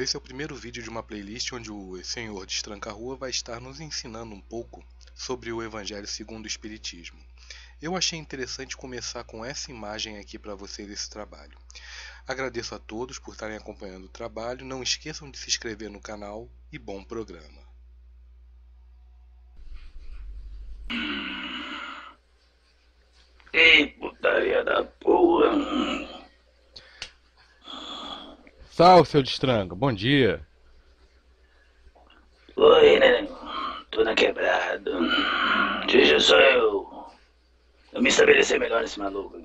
[0.00, 3.80] esse é o primeiro vídeo de uma playlist onde o Senhor Destranca-Rua vai estar nos
[3.80, 4.84] ensinando um pouco
[5.14, 7.18] sobre o Evangelho segundo o Espiritismo.
[7.80, 11.56] Eu achei interessante começar com essa imagem aqui para vocês esse trabalho.
[12.26, 16.48] Agradeço a todos por estarem acompanhando o trabalho, não esqueçam de se inscrever no canal
[16.72, 17.62] e bom programa.
[23.52, 26.17] Ei, putaria da porra.
[28.78, 29.74] Salve, seu destranga.
[29.74, 30.46] Bom dia.
[32.54, 33.26] Oi, né?
[33.90, 34.92] Tô na quebrada.
[35.90, 37.10] Veja só eu.
[37.92, 39.36] Eu me estabelecer melhor nesse maluco.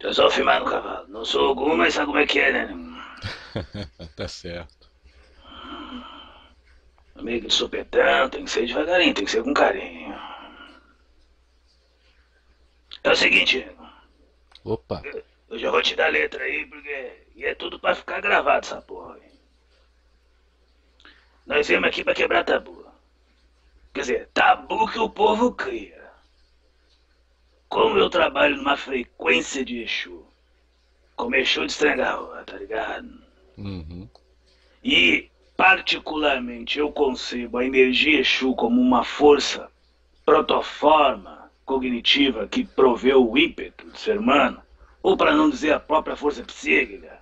[0.00, 1.08] Eu só filmar no cavalo.
[1.08, 3.02] Não sou algum, mas sabe como é que é, né?
[4.14, 4.90] tá certo.
[7.14, 10.14] Amigo de supetão, tem que ser devagarinho, tem que ser com carinho.
[13.02, 13.66] É o seguinte,
[14.64, 15.02] Opa.
[15.48, 18.66] eu já vou te dar a letra aí, porque e é tudo pra ficar gravado
[18.66, 19.14] essa porra.
[19.14, 19.30] aí.
[21.46, 22.84] Nós viemos aqui pra quebrar tabu.
[23.94, 26.10] Quer dizer, tabu que o povo cria.
[27.68, 30.26] Como eu trabalho numa frequência de Exu,
[31.14, 33.08] como Exu de Estrangarroa, tá ligado?
[33.56, 34.08] Uhum.
[34.82, 39.70] E, particularmente, eu concebo a energia Exu como uma força
[40.24, 41.37] protoforma
[41.68, 44.60] cognitiva que proveu o ímpeto do ser humano,
[45.02, 47.20] ou para não dizer a própria força psíquica.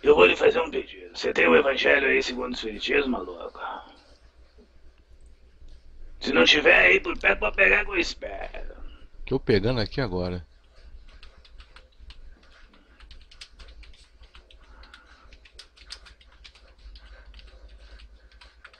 [0.00, 1.16] Eu vou lhe fazer um pedido.
[1.16, 3.60] Você tem o evangelho aí segundo o espiritismo, maluco?
[6.20, 8.74] Se não tiver aí por perto, pode pegar que eu espero.
[9.26, 10.46] Tô pegando aqui agora.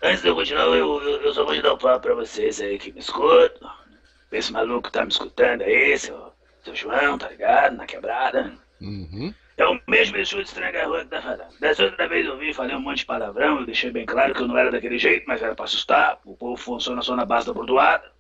[0.04, 2.60] Antes de eu continuar, eu, eu, eu só vou te dar um papo pra vocês
[2.60, 3.72] aí que me escutam.
[4.30, 6.30] Esse maluco tá me escutando aí, seu,
[6.62, 7.74] seu João, tá ligado?
[7.78, 8.52] Na quebrada.
[8.82, 9.32] Uhum.
[9.56, 11.58] É o mesmo Exu de Estrangarroa que tá falando.
[11.58, 14.42] Dessa outra vez eu vi, falei um monte de palavrão, eu deixei bem claro que
[14.42, 16.20] eu não era daquele jeito, mas era pra assustar.
[16.26, 18.12] O povo funciona só na base da bordoada.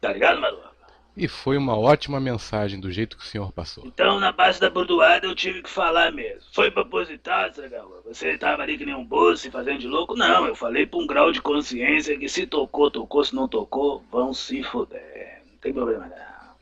[0.00, 0.75] Tá ligado, maluco?
[1.16, 3.86] E foi uma ótima mensagem do jeito que o senhor passou.
[3.86, 6.42] Então, na base da bordoada, eu tive que falar mesmo.
[6.52, 8.02] Foi proposital, Estrangarroa?
[8.04, 10.14] Você tava ali que nem um bolso se fazendo de louco?
[10.14, 14.04] Não, eu falei pra um grau de consciência que se tocou, tocou, se não tocou,
[14.12, 15.42] vão se foder.
[15.50, 16.54] Não tem problema não.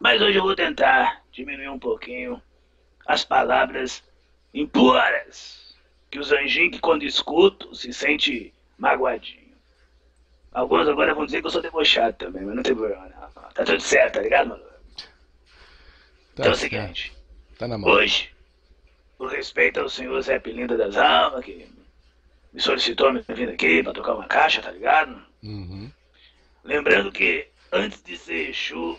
[0.00, 2.40] Mas hoje eu vou tentar diminuir um pouquinho
[3.04, 4.04] as palavras
[4.54, 5.74] impuras
[6.08, 9.47] que anjinhos que quando escutam se sente magoadinho.
[10.52, 13.28] Alguns agora vão dizer que eu sou debochado também, mas não tem problema não.
[13.52, 14.62] Tá tudo certo, tá ligado, mano?
[14.62, 15.04] Tá
[16.34, 17.12] então é o seguinte,
[17.58, 17.90] Tá na mão.
[17.90, 18.30] hoje,
[19.16, 21.68] por respeito ao senhor Zé Pilinda das Almas, que
[22.52, 25.20] me solicitou me vir aqui pra tocar uma caixa, tá ligado?
[25.42, 25.90] Uhum.
[26.64, 28.98] Lembrando que antes de ser Exu,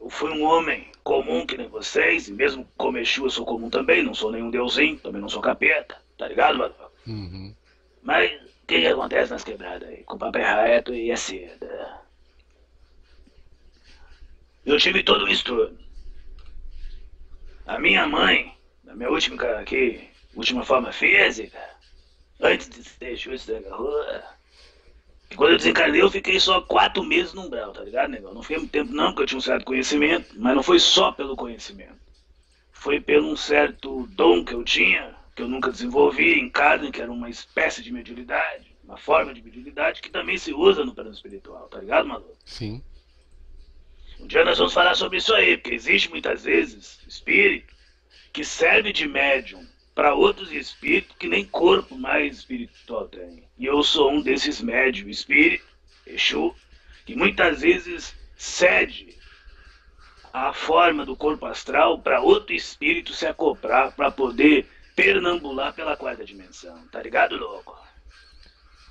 [0.00, 3.70] eu fui um homem comum que nem vocês, e mesmo como Exu eu sou comum
[3.70, 6.74] também, não sou nenhum deusinho, também não sou capeta, tá ligado, mano?
[7.06, 7.54] Uhum.
[8.02, 8.32] Mas
[8.66, 10.02] o que, que acontece nas quebradas aí?
[10.02, 12.00] Com é reto e é seda.
[14.64, 15.78] Eu tive todo isso tudo.
[17.64, 21.60] A minha mãe, na minha última ca- aqui, última forma física,
[22.40, 24.24] antes de ser Exu da rua,
[25.36, 28.34] quando eu desencarnei, eu fiquei só quatro meses no umbral, tá ligado, negão?
[28.34, 31.12] Não fiquei muito tempo não, porque eu tinha um certo conhecimento, mas não foi só
[31.12, 32.00] pelo conhecimento.
[32.72, 37.02] Foi pelo um certo dom que eu tinha, que eu nunca desenvolvi em carne, que
[37.02, 41.12] era uma espécie de mediunidade, uma forma de mediunidade que também se usa no plano
[41.12, 42.34] espiritual, tá ligado, maluco?
[42.46, 42.82] Sim.
[44.18, 47.74] Um dia nós vamos falar sobre isso aí, porque existe muitas vezes espírito
[48.32, 49.62] que serve de médium
[49.94, 53.44] para outros espíritos que nem corpo mais espiritual tem.
[53.58, 55.66] E eu sou um desses médiums espírito,
[56.06, 56.54] Exu,
[57.04, 59.14] que muitas vezes cede
[60.32, 64.66] a forma do corpo astral para outro espírito se acoplar para poder
[64.96, 66.76] pernambular pela quarta dimensão.
[66.90, 67.76] Tá ligado, louco?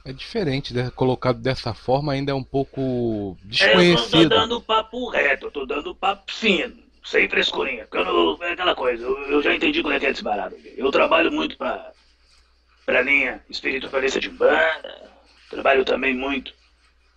[0.06, 0.92] É diferente, né?
[0.96, 2.88] colocado dessa forma ainda é um pouco É, eu
[3.34, 4.30] não tô desconhecido.
[4.30, 7.86] dando papo reto, eu tô dando papo fino, sem frescurinha.
[7.86, 10.76] Porque eu não, é aquela coisa, eu, eu já entendi como é que é aqui.
[10.78, 11.92] Eu trabalho muito pra,
[12.86, 15.10] pra linha espiritualista de banda,
[15.50, 16.54] trabalho também muito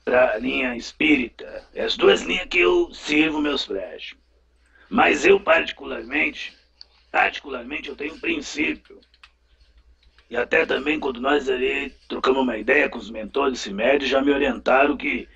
[0.02, 1.62] pra linha espírita.
[1.75, 4.14] É as duas linhas que eu sirvo meus prédios.
[4.88, 6.56] Mas eu particularmente,
[7.10, 9.00] particularmente eu tenho um princípio.
[10.31, 14.20] E até também quando nós ali trocamos uma ideia com os mentores e médios, já
[14.20, 15.26] me orientaram que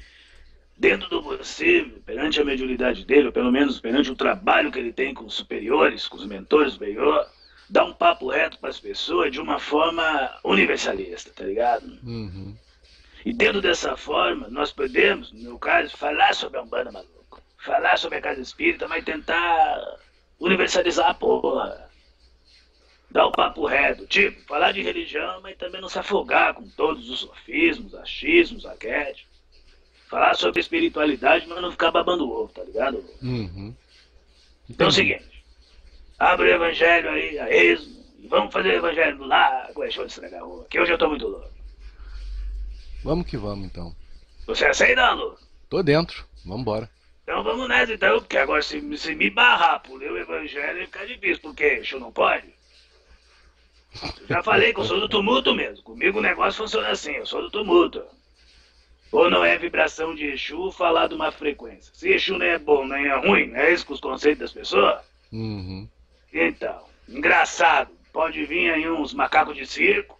[0.76, 4.92] dentro do possível, perante a mediunidade dele, ou pelo menos perante o trabalho que ele
[4.92, 7.28] tem com os superiores, com os mentores superiores,
[7.70, 11.86] dá um papo reto para as pessoas de uma forma universalista, tá ligado?
[12.02, 12.54] Uhum.
[13.24, 17.40] E dentro dessa forma, nós podemos, no meu caso, falar sobre a Umbanda, maluco.
[17.58, 19.80] falar sobre a casa espírita, mas tentar
[20.42, 21.90] universalizar a porra.
[23.10, 27.08] Dar o papo reto, tipo, falar de religião, mas também não se afogar com todos
[27.08, 29.30] os sofismos, achismos, arquétipos.
[30.08, 33.04] Falar sobre espiritualidade, mas não ficar babando o ovo, tá ligado?
[33.22, 33.74] Uhum.
[34.68, 35.44] Então é o seguinte,
[36.18, 40.04] abre o evangelho aí, a esmo, e vamos fazer o evangelho do lago, é show
[40.04, 41.50] de estragar a rua, que hoje eu tô muito louco.
[43.02, 43.94] Vamos que vamos então.
[44.46, 45.40] Você aceita, louco?
[45.68, 46.26] Tô dentro.
[46.44, 46.88] Vambora.
[47.22, 51.06] Então vamos nessa então, porque agora se, se me barrar por ler o evangelho fica
[51.06, 52.48] difícil, porque Exu não pode.
[54.20, 55.82] Eu já falei que eu sou do tumulto mesmo.
[55.84, 58.04] Comigo o negócio funciona assim, eu sou do tumulto.
[59.12, 61.94] Ou não é vibração de Exu falar de uma frequência.
[61.94, 64.52] Se Exu nem é bom nem é ruim, não é isso com os conceitos das
[64.52, 65.00] pessoas?
[65.30, 65.88] Uhum.
[66.32, 70.18] Então, engraçado, pode vir aí uns macacos de circo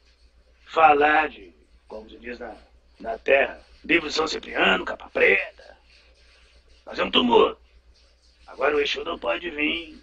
[0.67, 1.53] falar de,
[1.89, 2.55] como se diz na,
[3.01, 5.62] na terra, livro de São Cipriano, capa preta,
[6.85, 7.61] fazer um tumulto.
[8.47, 9.99] Agora o Exu não pode vir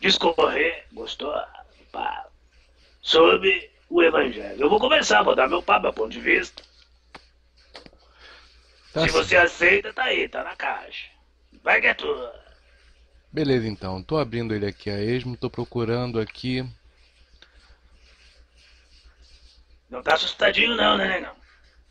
[0.00, 1.34] discorrer, gostou,
[1.90, 2.28] pá,
[3.00, 4.60] sobre o Evangelho.
[4.60, 6.62] Eu vou começar, vou dar meu papo, meu ponto de vista.
[8.92, 11.08] Tá Se você aceita, tá aí, tá na caixa.
[11.62, 12.34] Vai que é tua.
[13.32, 14.02] Beleza então.
[14.02, 16.64] Tô abrindo ele aqui a esmo, tô procurando aqui.
[19.90, 21.37] Não tá assustadinho não, né, negão?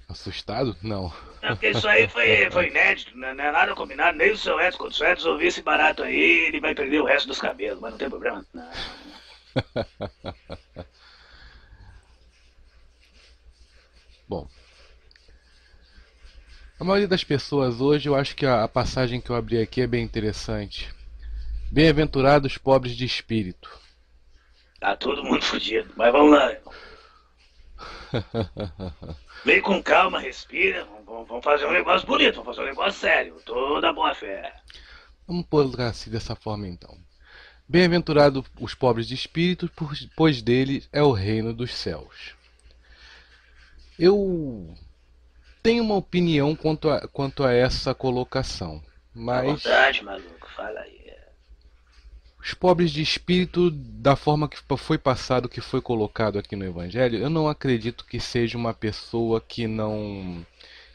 [0.08, 0.76] Assustado?
[0.82, 1.12] Não.
[1.42, 3.34] É porque isso aí foi, foi inédito, né?
[3.34, 4.78] não é nada combinado, nem o seu Edson.
[4.78, 7.80] Quando o seu Edson ouvir esse barato aí, ele vai perder o resto dos cabelos,
[7.80, 8.46] mas não tem problema.
[8.54, 8.70] Não.
[14.28, 14.48] Bom.
[16.80, 19.82] A maioria das pessoas hoje, eu acho que a, a passagem que eu abri aqui
[19.82, 20.94] é bem interessante.
[21.72, 23.70] Bem-aventurados os pobres de espírito.
[24.80, 26.56] Tá todo mundo fudido, mas vamos lá.
[29.46, 33.36] Vem com calma, respira, vamos, vamos fazer um negócio bonito, vamos fazer um negócio sério,
[33.46, 34.54] toda boa fé.
[35.28, 36.98] Vamos colocar assim dessa forma então.
[37.68, 39.70] Bem-aventurados os pobres de espírito,
[40.16, 42.34] pois deles é o reino dos céus.
[44.00, 44.74] Eu
[45.62, 50.97] tenho uma opinião quanto a, quanto a essa colocação, À mas vontade, maluco, fala aí.
[52.48, 57.20] Os pobres de espírito, da forma que foi passado, que foi colocado aqui no Evangelho,
[57.20, 60.46] eu não acredito que seja uma pessoa que não.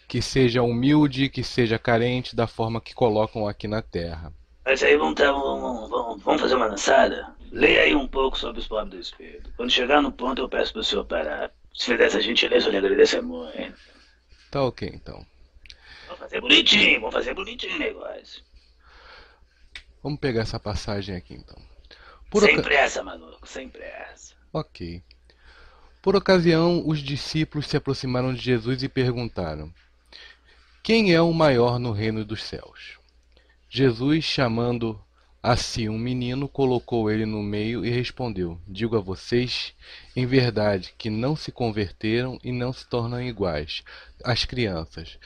[0.09, 4.33] que seja humilde, que seja carente da forma que colocam aqui na Terra.
[4.65, 7.35] Mas aí vamos, tá, vamos, vamos, vamos fazer uma lançada?
[7.51, 9.51] Leia aí um pouco sobre os pobres do espírito.
[9.55, 11.51] Quando chegar no ponto, eu peço pro senhor parar.
[11.75, 13.75] Se fizer essa gentileza, eu lhe agradecer muito.
[14.51, 15.23] Tá ok então.
[16.07, 18.43] Vamos fazer bonitinho, vamos fazer bonitinho o negócio.
[20.03, 21.57] Vamos pegar essa passagem aqui então.
[22.31, 24.35] Por sem oca- pressa, maluco, sem pressa.
[24.53, 25.03] Ok.
[26.01, 29.73] Por ocasião, os discípulos se aproximaram de Jesus e perguntaram:
[30.83, 32.99] Quem é o maior no reino dos céus?
[33.69, 35.01] Jesus, chamando
[35.43, 39.75] a si um menino, colocou ele no meio e respondeu: Digo a vocês,
[40.17, 43.83] em verdade, que não se converteram e não se tornam iguais
[44.25, 45.19] às crianças.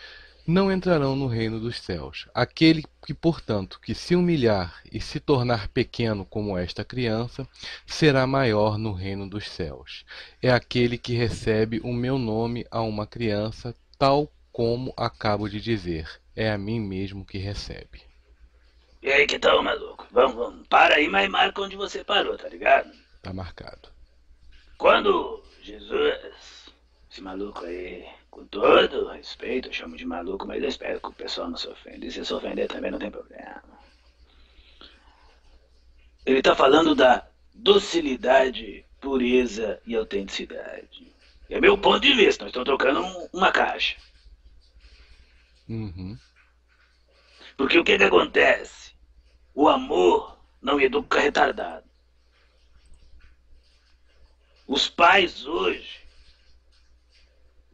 [0.46, 2.28] Não entrarão no reino dos céus.
[2.32, 7.48] Aquele que, portanto, que se humilhar e se tornar pequeno como esta criança,
[7.84, 10.04] será maior no reino dos céus.
[10.40, 16.08] É aquele que recebe o meu nome a uma criança, tal como acabo de dizer.
[16.36, 18.02] É a mim mesmo que recebe.
[19.02, 20.06] E aí, que tal, maluco?
[20.12, 20.66] Vamos, vamos.
[20.68, 22.90] Para aí, mas marca onde você parou, tá ligado?
[23.20, 23.88] Tá marcado.
[24.78, 26.70] Quando Jesus,
[27.10, 31.12] esse maluco aí, com todo respeito, eu chamo de maluco, mas eu espero que o
[31.12, 32.04] pessoal não se ofenda.
[32.04, 33.62] E se se ofender também não tem problema.
[36.26, 41.14] Ele tá falando da docilidade, pureza e autenticidade.
[41.48, 43.96] É meu ponto de vista, nós estamos trocando um- uma caixa.
[45.66, 46.18] Uhum.
[47.56, 48.92] Porque o que que acontece?
[49.54, 51.86] O amor não educa retardado.
[54.66, 56.05] Os pais hoje,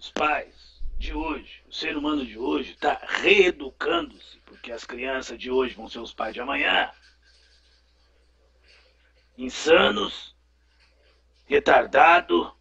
[0.03, 5.49] os pais de hoje, o ser humano de hoje está reeducando-se, porque as crianças de
[5.49, 6.91] hoje vão ser os pais de amanhã.
[9.39, 10.35] Insanos,
[11.47, 12.53] retardado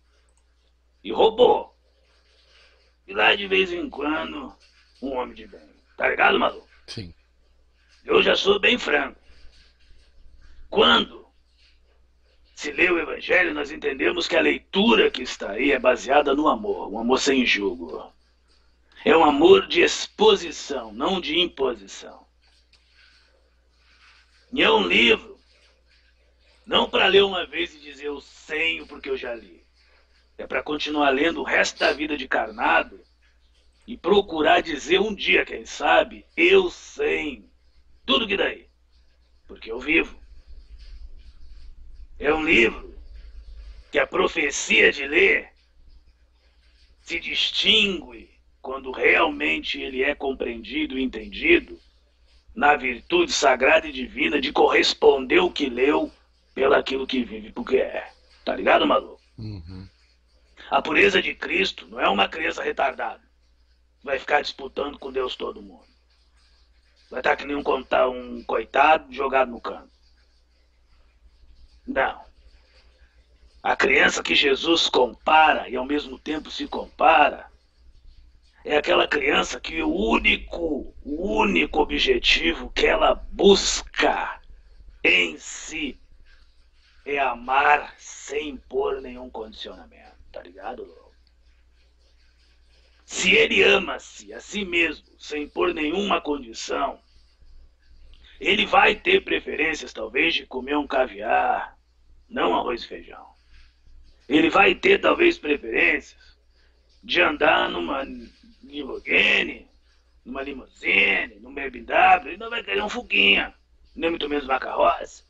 [1.03, 1.73] e robô.
[3.07, 4.55] E lá de vez em quando,
[5.01, 5.73] um homem de bem.
[5.97, 6.69] Tá ligado, maluco?
[6.85, 7.11] Sim.
[8.05, 9.19] Eu já sou bem franco.
[10.69, 11.20] Quando
[12.61, 16.47] se lê o Evangelho, nós entendemos que a leitura que está aí é baseada no
[16.47, 18.13] amor, um amor sem julgo.
[19.03, 22.23] É um amor de exposição, não de imposição.
[24.53, 25.39] E é um livro,
[26.63, 29.65] não para ler uma vez e dizer eu sei porque eu já li.
[30.37, 33.01] É para continuar lendo o resto da vida de carnado
[33.87, 37.43] e procurar dizer um dia, quem sabe, eu sei
[38.05, 38.67] Tudo que daí.
[39.47, 40.20] Porque eu vivo.
[42.21, 42.93] É um livro
[43.91, 45.49] que a profecia de ler
[47.01, 48.29] se distingue
[48.61, 51.79] quando realmente ele é compreendido e entendido
[52.53, 56.11] na virtude sagrada e divina de corresponder o que leu
[56.53, 58.07] pelaquilo que vive, porque é.
[58.45, 59.19] Tá ligado, maluco?
[59.39, 59.89] Uhum.
[60.69, 63.23] A pureza de Cristo não é uma criança retardada.
[64.03, 65.87] Vai ficar disputando com Deus todo mundo.
[67.09, 67.63] Vai estar que nem um,
[68.11, 69.89] um coitado jogado no canto.
[71.93, 72.21] Não.
[73.61, 77.51] A criança que Jesus compara e ao mesmo tempo se compara
[78.63, 84.39] é aquela criança que o único, o único objetivo que ela busca
[85.03, 85.99] em si
[87.05, 90.87] é amar sem impor nenhum condicionamento, tá ligado,
[93.03, 96.99] Se ele ama-se a si mesmo sem impor nenhuma condição,
[98.39, 101.77] ele vai ter preferências, talvez, de comer um caviar,
[102.31, 103.29] não arroz e feijão.
[104.27, 106.17] Ele vai ter, talvez, preferências
[107.03, 108.03] de andar numa
[108.63, 109.67] Lamborghini,
[110.23, 113.53] numa limusine, numa BMW, ele não vai querer um Fuguinha,
[113.95, 115.23] nem muito menos uma carroça.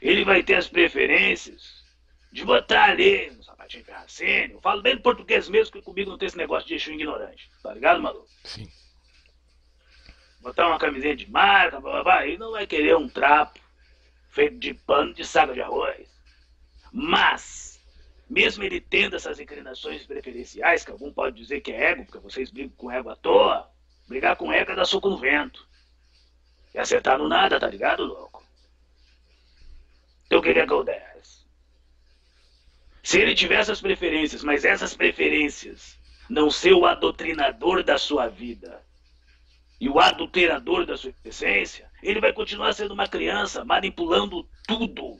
[0.00, 1.84] Ele vai ter as preferências
[2.32, 4.54] de botar ali no sapatinho ferracene.
[4.54, 7.50] Eu falo bem do português mesmo, que comigo não tem esse negócio de eixo ignorante.
[7.62, 8.28] Tá ligado, maluco?
[8.44, 8.70] Sim.
[10.40, 13.59] Botar uma camisinha de marca, blá, blá, blá, ele não vai querer um trapo
[14.30, 16.08] feito de pano de saga de arroz.
[16.92, 17.80] Mas,
[18.28, 22.50] mesmo ele tendo essas inclinações preferenciais, que algum pode dizer que é ego, porque vocês
[22.50, 23.70] brigam com ego à toa,
[24.08, 25.68] brigar com ego é dar soco no vento.
[26.74, 28.44] E acertar no nada, tá ligado, louco?
[30.26, 31.44] Então o que, que acontece?
[33.02, 38.80] Se ele tiver essas preferências, mas essas preferências não ser o adotrinador da sua vida
[39.80, 45.18] e o adulterador da sua essência, ele vai continuar sendo uma criança manipulando tudo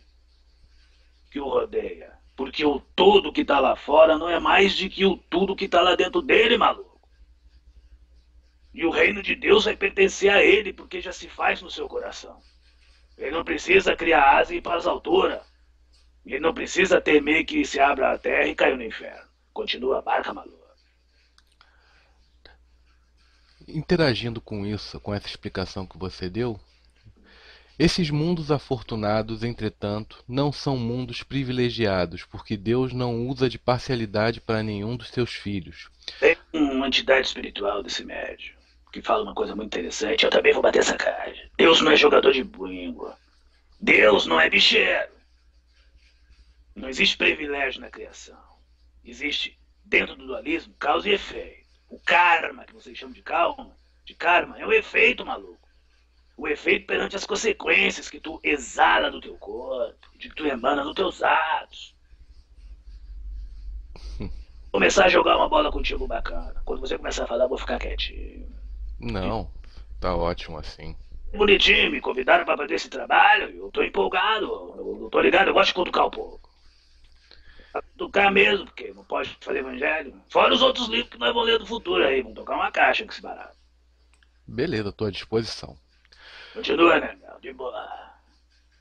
[1.31, 2.19] que o rodeia.
[2.37, 5.67] Porque o todo que está lá fora não é mais de que o tudo que
[5.67, 7.01] está lá dentro dele, maluco.
[8.73, 11.89] E o reino de Deus vai pertencer a ele, porque já se faz no seu
[11.89, 12.41] coração.
[13.19, 15.43] Ele não precisa criar asa e ir para as alturas.
[16.25, 19.29] Ele não precisa temer que se abra a terra e caiu no inferno.
[19.53, 20.59] Continua a barca maluca.
[23.69, 26.59] Interagindo com isso, com essa explicação que você deu,
[27.83, 34.63] esses mundos afortunados, entretanto, não são mundos privilegiados, porque Deus não usa de parcialidade para
[34.63, 35.89] nenhum dos seus filhos.
[36.21, 38.55] Tem uma entidade espiritual desse médio
[38.93, 40.27] que fala uma coisa muito interessante.
[40.27, 41.49] Eu também vou bater essa caixa.
[41.57, 43.15] Deus não é jogador de bingo.
[43.81, 45.13] Deus não é bicheiro.
[46.77, 48.43] Não existe privilégio na criação.
[49.03, 51.67] Existe, dentro do dualismo, causa e efeito.
[51.89, 55.70] O karma, que vocês chamam de calma, de karma, é o efeito, maluco.
[56.41, 60.83] O efeito perante as consequências que tu exala do teu corpo, de que tu emana
[60.83, 61.95] nos teus atos.
[64.73, 66.63] Começar a jogar uma bola contigo bacana.
[66.65, 68.51] Quando você começar a falar, eu vou ficar quietinho.
[68.99, 69.51] Não,
[70.01, 70.97] tá ótimo assim.
[71.35, 75.69] Bonitinho, me convidaram para fazer esse trabalho, eu tô empolgado, eu tô ligado, eu gosto
[75.69, 76.49] de cutucar um pouco.
[77.93, 80.15] Cutucar mesmo, porque não pode fazer evangelho.
[80.31, 83.05] Fora os outros livros que nós vamos ler do futuro aí, vamos tocar uma caixa
[83.05, 83.59] com esse barato.
[84.47, 85.77] Beleza, tô à disposição.
[86.53, 88.11] Continua, né, de boa.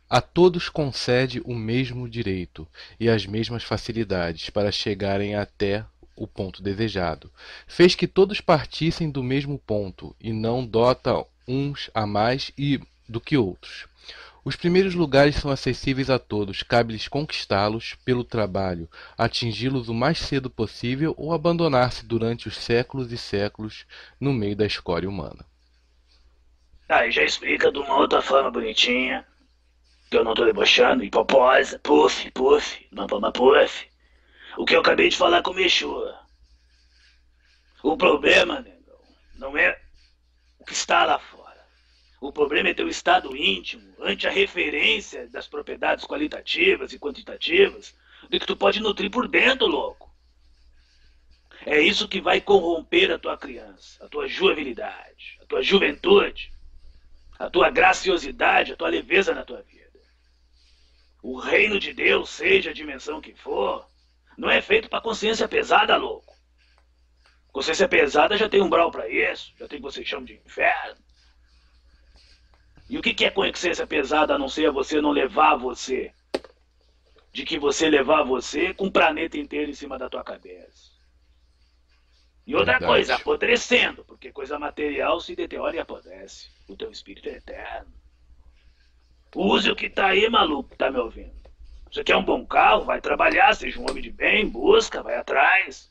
[0.10, 2.68] A todos concede o mesmo direito
[3.00, 5.86] e as mesmas facilidades para chegarem até
[6.16, 7.32] o ponto desejado.
[7.68, 13.22] Fez que todos partissem do mesmo ponto e não dota uns a mais e do
[13.22, 13.88] que outros.
[14.44, 20.50] Os primeiros lugares são acessíveis a todos, cabe-lhes conquistá-los pelo trabalho, atingi-los o mais cedo
[20.50, 23.86] possível ou abandonar-se durante os séculos e séculos
[24.20, 25.46] no meio da escória humana.
[26.90, 29.24] Aí já explica de uma outra forma bonitinha,
[30.10, 33.88] que eu não tô debochando, hipoposa, puff, puff, uma puff.
[34.58, 36.20] O que eu acabei de falar com o Mexua.
[37.84, 39.00] O problema, negão,
[39.36, 39.80] não é
[40.58, 41.64] o que está lá fora.
[42.20, 48.40] O problema é teu estado íntimo, ante a referência das propriedades qualitativas e quantitativas do
[48.40, 50.12] que tu pode nutrir por dentro, louco.
[51.68, 56.52] É isso que vai corromper a tua criança, a tua juvenilidade, a tua juventude,
[57.40, 59.80] a tua graciosidade, a tua leveza na tua vida.
[61.24, 63.88] O reino de Deus, seja a dimensão que for,
[64.38, 66.36] não é feito para consciência pesada, louco.
[67.52, 71.02] Consciência pesada já tem umbral para isso, já tem o que vocês chamam de inferno.
[72.90, 76.12] E o que é consciência pesada a não ser você não levar você?
[77.32, 80.92] De que você levar você com o planeta inteiro em cima da tua cabeça.
[82.46, 82.92] E outra Verdade.
[82.92, 86.50] coisa, apodrecendo, porque coisa material se deteriora e apodrece.
[86.70, 87.92] O teu espírito é eterno.
[89.36, 91.34] Use o que tá aí, maluco, tá me ouvindo.
[91.92, 92.86] Você quer um bom carro?
[92.86, 95.90] Vai trabalhar, seja um homem de bem, busca, vai atrás.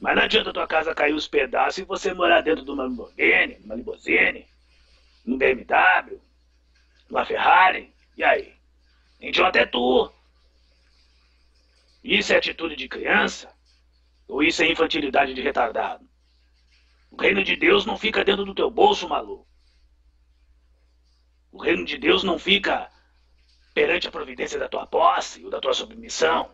[0.00, 3.58] Mas não adianta tua casa cair os pedaços e você morar dentro de uma Lamborghini,
[3.64, 4.46] uma Limousine,
[5.24, 6.20] num BMW,
[7.08, 7.92] numa Ferrari.
[8.16, 8.54] E aí?
[9.20, 10.12] Idiota é tu.
[12.04, 13.52] Isso é atitude de criança?
[14.28, 16.08] Ou isso é infantilidade de retardado?
[17.10, 19.49] O reino de Deus não fica dentro do teu bolso, maluco.
[21.52, 22.90] O reino de Deus não fica
[23.74, 26.50] perante a providência da tua posse ou da tua submissão.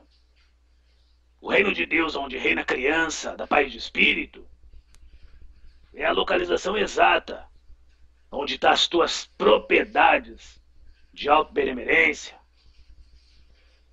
[1.41, 4.47] O reino de Deus, onde reina a criança, da paz de espírito,
[5.95, 7.47] é a localização exata
[8.31, 10.61] onde estão as tuas propriedades
[11.13, 12.37] de auto-benemerência,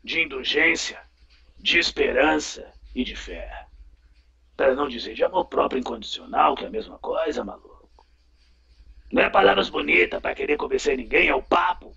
[0.04, 1.02] de indulgência,
[1.58, 3.68] de esperança e de fé.
[4.58, 7.73] Para não dizer de amor próprio incondicional, que é a mesma coisa, maluco.
[9.14, 11.96] Não é palavras bonitas para querer convencer ninguém, é o papo.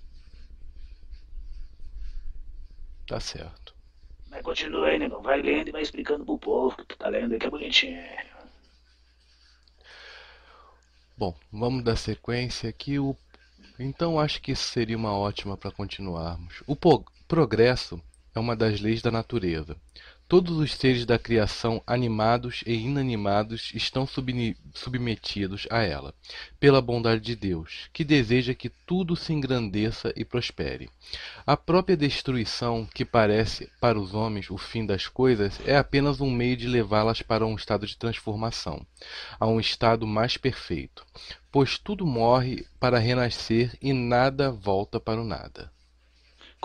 [3.08, 3.74] Tá certo.
[4.28, 5.22] Mas continua aí, negão.
[5.22, 7.98] Vai lendo e vai explicando pro povo que tu tá lendo aí que é bonitinho.
[11.16, 12.98] Bom, vamos dar sequência aqui.
[12.98, 13.16] O...
[13.78, 16.62] Então acho que isso seria uma ótima para continuarmos.
[16.66, 16.76] O
[17.26, 17.98] progresso
[18.34, 19.74] é uma das leis da natureza.
[20.28, 24.04] Todos os seres da criação, animados e inanimados, estão
[24.74, 26.12] submetidos a ela,
[26.58, 30.90] pela bondade de Deus, que deseja que tudo se engrandeça e prospere.
[31.46, 36.28] A própria destruição, que parece para os homens o fim das coisas, é apenas um
[36.28, 38.84] meio de levá-las para um estado de transformação,
[39.38, 41.06] a um estado mais perfeito,
[41.52, 45.75] pois tudo morre para renascer e nada volta para o nada.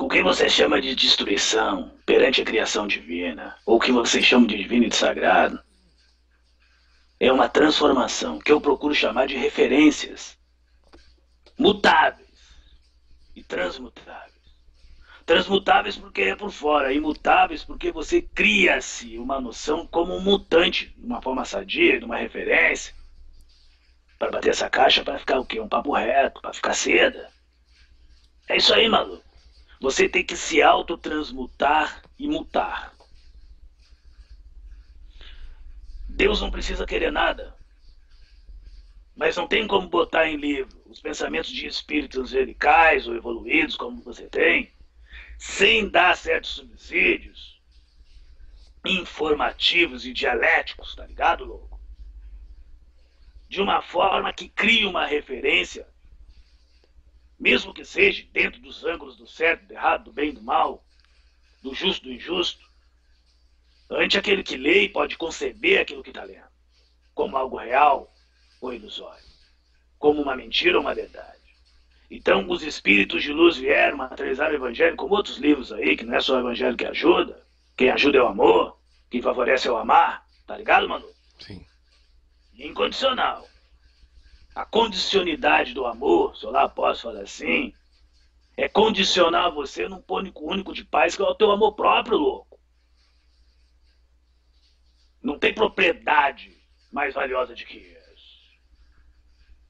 [0.02, 4.48] O que você chama de destruição perante a criação divina, ou o que você chama
[4.48, 5.62] de divino e de sagrado,
[7.20, 10.40] é uma transformação que eu procuro chamar de referências
[11.56, 12.28] mutáveis
[13.36, 14.42] e transmutáveis.
[15.24, 21.06] Transmutáveis porque é por fora, imutáveis porque você cria-se uma noção como um mutante, de
[21.06, 22.92] uma forma sadia, de uma referência,
[24.18, 25.60] para bater essa caixa para ficar o quê?
[25.60, 27.30] Um papo reto, para ficar seda.
[28.50, 29.31] É isso aí, maluco.
[29.82, 32.94] Você tem que se autotransmutar e mutar.
[36.08, 37.56] Deus não precisa querer nada.
[39.16, 44.04] Mas não tem como botar em livro os pensamentos de espíritos angelicais ou evoluídos, como
[44.04, 44.72] você tem,
[45.40, 47.60] sem dar certos subsídios
[48.86, 51.82] informativos e dialéticos, tá ligado, louco?
[53.50, 55.91] De uma forma que crie uma referência
[57.42, 60.86] mesmo que seja dentro dos ângulos do certo, do errado, do bem e do mal,
[61.64, 62.64] do justo do injusto,
[63.90, 66.48] ante aquele que lê e pode conceber aquilo que está lendo,
[67.16, 68.14] como algo real
[68.62, 69.26] ou ilusório,
[69.98, 71.42] como uma mentira ou uma verdade.
[72.12, 76.16] Então, os espíritos de luz vieram materializar o evangelho, como outros livros aí, que não
[76.16, 77.44] é só o evangelho que ajuda,
[77.76, 78.78] quem ajuda é o amor,
[79.10, 81.10] quem favorece é o amar, tá ligado, mano?
[81.40, 81.66] Sim.
[82.54, 83.51] Incondicional
[84.54, 87.74] a condicionalidade do amor, se eu lá posso falar assim,
[88.58, 92.60] é condicionar você num pânico único de paz que é o teu amor próprio, louco.
[95.22, 96.58] Não tem propriedade
[96.92, 98.02] mais valiosa de que isso.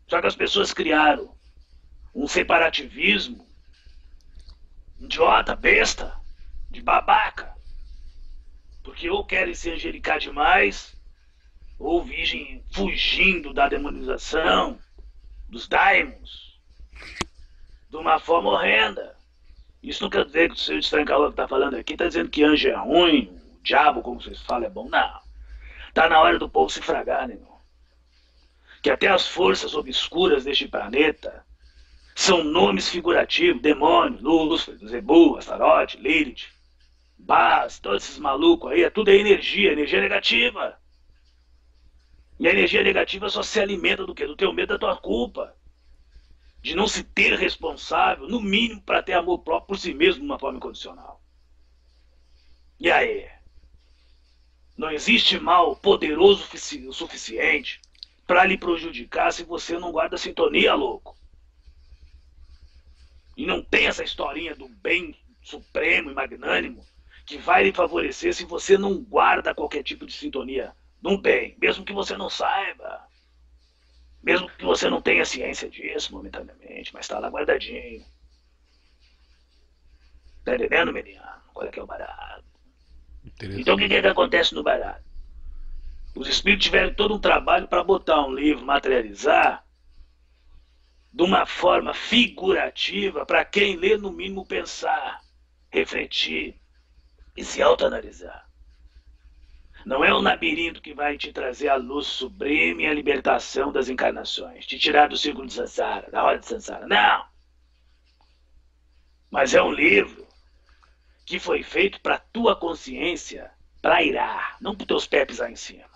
[0.07, 1.37] Só que as pessoas criaram
[2.13, 3.47] um separativismo
[4.99, 6.19] idiota, besta,
[6.69, 7.53] de babaca.
[8.83, 10.95] Porque ou querem se angelicar demais,
[11.81, 14.77] ou virgem fugindo da demonização
[15.49, 16.59] dos daimons
[17.89, 19.15] de uma forma horrenda.
[19.83, 22.43] Isso não quer dizer que o seu estrancalão que está falando aqui está dizendo que
[22.43, 24.87] anjo é ruim, o diabo, como vocês falam, é bom.
[24.87, 25.19] Não.
[25.89, 27.59] Está na hora do povo se fragar, né, irmão?
[28.81, 31.45] Que até as forças obscuras deste planeta
[32.15, 36.47] são nomes figurativos, demônios, Lúcifer, Zebu, Astarote, Lilith,
[37.17, 40.80] Bas, todos esses malucos aí, é tudo é energia, energia negativa.
[42.41, 44.25] E a energia negativa só se alimenta do quê?
[44.25, 45.55] Do teu medo, da tua culpa.
[46.59, 50.25] De não se ter responsável, no mínimo, para ter amor próprio por si mesmo de
[50.25, 51.21] uma forma incondicional.
[52.79, 53.29] E aí?
[54.75, 56.43] Não existe mal poderoso
[56.87, 57.79] o suficiente
[58.25, 61.15] para lhe prejudicar se você não guarda sintonia, louco.
[63.37, 66.83] E não tem essa historinha do bem supremo e magnânimo
[67.23, 71.83] que vai lhe favorecer se você não guarda qualquer tipo de sintonia não tem, mesmo
[71.83, 73.07] que você não saiba.
[74.21, 78.05] Mesmo que você não tenha ciência disso momentaneamente, mas está lá guardadinho.
[80.45, 81.23] Tá entendendo, menino?
[81.53, 82.43] Qual é que é o barato?
[83.41, 85.03] Então o que, é que acontece no barato?
[86.15, 89.65] Os espíritos tiveram todo um trabalho para botar um livro, materializar,
[91.13, 95.21] de uma forma figurativa, para quem lê, no mínimo, pensar,
[95.69, 96.59] refletir
[97.35, 98.50] e se autoanalisar.
[99.85, 103.89] Não é um labirinto que vai te trazer a luz sublime e a libertação das
[103.89, 106.87] encarnações, te tirar do círculo de Sansara, da roda de Sansara.
[106.87, 107.25] Não!
[109.29, 110.27] Mas é um livro
[111.25, 115.89] que foi feito para tua consciência para irar, não para teus pés pisar em cima,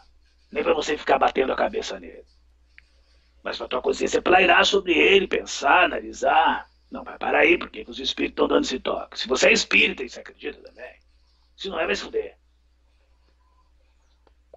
[0.51, 2.25] nem para você ficar batendo a cabeça nele.
[3.43, 6.67] Mas para tua consciência plairar sobre ele, pensar, analisar.
[6.89, 9.19] Não, vai parar aí, porque os espíritos estão dando esse toque.
[9.19, 10.99] Se você é espírita você acredita também.
[11.55, 12.37] Se não é, vai se fuder.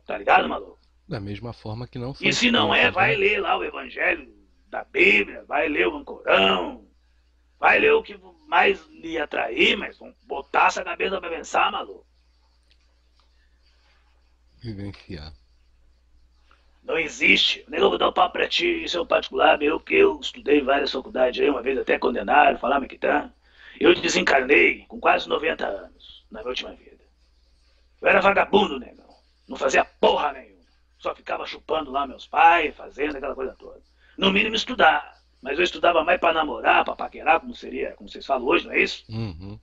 [0.09, 0.79] Tá ligado, maluco?
[1.07, 2.29] Da mesma forma que não foi.
[2.29, 4.27] E se não é, vai ler lá o Evangelho
[4.67, 6.89] da Bíblia, vai ler o Ancorão,
[7.61, 12.07] vai ler o que mais lhe atrair, mas vamos botar essa cabeça pra pensar, maluco.
[14.63, 15.35] Vivenciar.
[16.83, 17.63] Não existe.
[17.69, 20.19] Nem eu vou dar um papo pra ti, isso é um particular meu, que eu
[20.19, 23.31] estudei várias faculdades aí, uma vez até condenado, falar que tá.
[23.79, 27.05] Eu desencarnei com quase 90 anos na minha última vida.
[28.01, 29.08] Eu era vagabundo, negão.
[29.49, 30.59] Não fazia porra nenhuma.
[30.99, 33.81] Só ficava chupando lá meus pais, fazendo aquela coisa toda.
[34.17, 35.17] No mínimo estudar.
[35.41, 38.73] Mas eu estudava mais para namorar, para paquerar, como seria, como vocês falam hoje, não
[38.73, 39.05] é isso?
[39.09, 39.59] Uhum.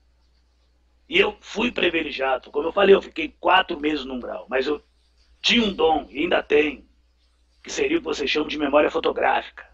[1.08, 2.50] E eu fui privilegiado.
[2.50, 4.48] Como eu falei, eu fiquei quatro meses num grau.
[4.50, 4.82] Mas eu
[5.42, 6.84] tinha um dom, e ainda tenho,
[7.62, 9.68] que seria o que vocês chamam de memória fotográfica,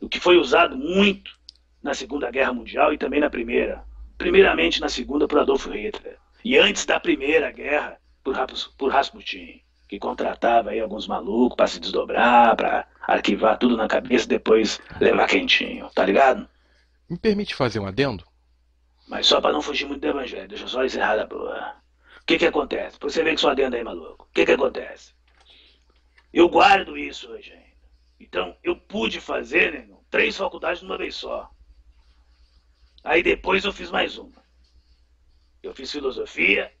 [0.00, 1.38] o que foi usado muito
[1.82, 3.84] na Segunda Guerra Mundial e também na Primeira.
[4.16, 6.18] Primeiramente na Segunda por Adolfo Hitler.
[6.44, 8.36] E antes da Primeira Guerra por,
[8.76, 14.24] por Rasputin, que contratava aí alguns malucos para se desdobrar, para arquivar tudo na cabeça
[14.24, 16.48] e depois levar quentinho, tá ligado?
[17.08, 18.24] Me permite fazer um adendo?
[19.08, 21.74] Mas só para não fugir muito do evangelho, deixa eu só encerrar da boa.
[22.22, 22.96] O que que acontece?
[23.00, 24.24] Você vê que só adendo aí, maluco.
[24.30, 25.12] O que que acontece?
[26.32, 27.70] Eu guardo isso hoje ainda.
[28.20, 31.50] Então, eu pude fazer, né, três faculdades numa vez só.
[33.02, 34.44] Aí depois eu fiz mais uma.
[35.62, 36.72] Eu fiz filosofia.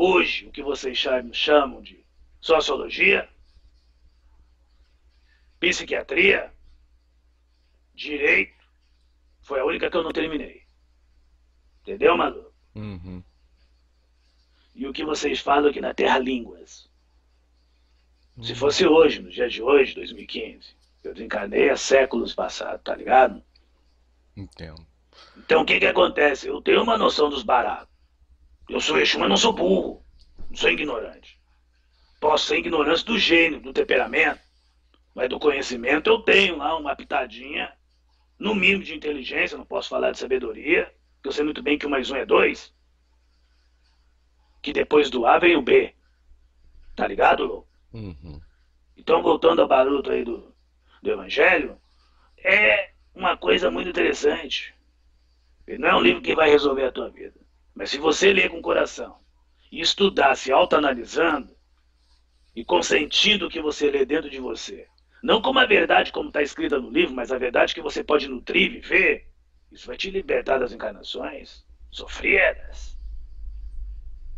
[0.00, 0.96] Hoje, o que vocês
[1.32, 2.06] chamam de
[2.40, 3.28] sociologia,
[5.58, 6.54] psiquiatria,
[7.96, 8.64] direito,
[9.40, 10.62] foi a única que eu não terminei.
[11.82, 12.54] Entendeu, Malu?
[12.76, 13.24] Uhum.
[14.72, 16.88] E o que vocês falam aqui na Terra Línguas.
[18.40, 23.42] Se fosse hoje, no dia de hoje, 2015, eu desencarnei há séculos passados, tá ligado?
[24.36, 24.86] Entendo.
[25.36, 26.46] Então o que que acontece?
[26.46, 27.97] Eu tenho uma noção dos baratos.
[28.68, 30.04] Eu sou eixo, mas não sou burro.
[30.50, 31.38] Não sou ignorante.
[32.20, 34.40] Posso ser ignorante do gênio, do temperamento,
[35.14, 37.72] mas do conhecimento eu tenho lá uma pitadinha,
[38.38, 41.86] no mínimo de inteligência, não posso falar de sabedoria, porque eu sei muito bem que
[41.86, 42.72] o mais um é dois.
[44.62, 45.94] Que depois do A vem o B.
[46.94, 47.68] Tá ligado, louco?
[47.92, 48.40] Uhum.
[48.96, 50.54] Então, voltando ao barulho aí do,
[51.02, 51.80] do Evangelho,
[52.38, 54.74] é uma coisa muito interessante.
[55.66, 57.38] Ele não é um livro que vai resolver a tua vida.
[57.78, 59.20] Mas se você ler com o coração
[59.70, 61.56] e estudar se autoanalisando
[62.56, 64.88] e consentindo o que você lê dentro de você,
[65.22, 68.26] não como a verdade como está escrita no livro, mas a verdade que você pode
[68.26, 69.28] nutrir e viver,
[69.70, 72.98] isso vai te libertar das encarnações sofridas.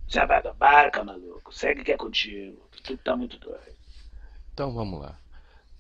[0.07, 1.51] Já vai da barca, maluco.
[1.51, 2.69] Segue que é contigo.
[2.85, 3.75] Tudo tá muito doido.
[4.53, 5.19] Então vamos lá.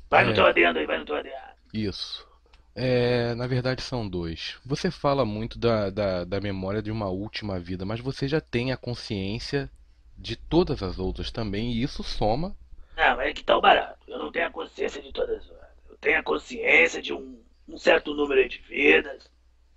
[0.08, 1.36] Vai no teu adendo aí, vai no teu adendo.
[1.74, 2.26] Isso.
[2.74, 4.58] É, na verdade são dois.
[4.64, 8.72] Você fala muito da, da, da memória de uma última vida, mas você já tem
[8.72, 9.70] a consciência
[10.16, 12.54] de todas as outras também, e isso soma.
[12.96, 13.98] Não, mas é que tá o barato.
[14.06, 15.70] Eu não tenho a consciência de todas as outras.
[15.88, 19.30] Eu tenho a consciência de um, um certo número de vidas,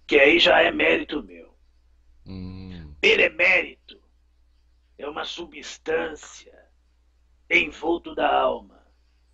[0.06, 1.54] que aí já é mérito meu.
[2.26, 4.00] Hum, Benemérito
[4.98, 6.54] é uma substância
[7.50, 8.82] envolto da alma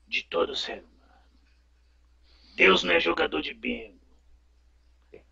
[0.07, 0.98] de todo ser humano.
[2.59, 3.97] Deus não é jogador de bingo.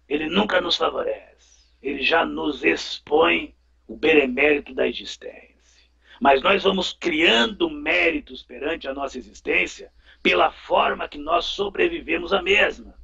[0.08, 1.68] Ele nunca nos favorece.
[1.82, 3.54] Ele já nos expõe
[3.86, 5.90] o benemérito da existência.
[6.22, 9.92] Mas nós vamos criando méritos perante a nossa existência
[10.24, 12.96] pela forma que nós sobrevivemos à mesma.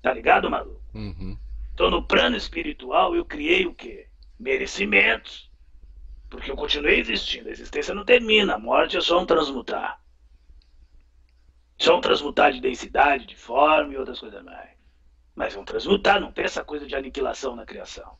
[0.00, 0.80] Tá ligado, maluco?
[0.94, 1.36] uhum,
[1.74, 4.06] Então, no plano espiritual, eu criei o quê?
[4.38, 5.50] Merecimentos.
[6.30, 7.48] Porque eu continuei existindo.
[7.48, 8.54] A existência não termina.
[8.54, 10.00] A morte é só um transmutar.
[11.78, 14.70] Só um transmutar de densidade, de forma e outras coisas mais.
[15.34, 18.16] Mas um transmutar, não tem essa coisa de aniquilação na criação.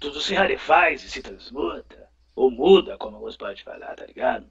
[0.00, 2.08] Tudo se rarefaz e se transmuta.
[2.34, 4.50] Ou muda, como alguns podem falar, tá ligado?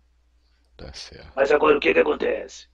[0.78, 1.32] tá certo.
[1.36, 2.68] Mas agora o que que acontece?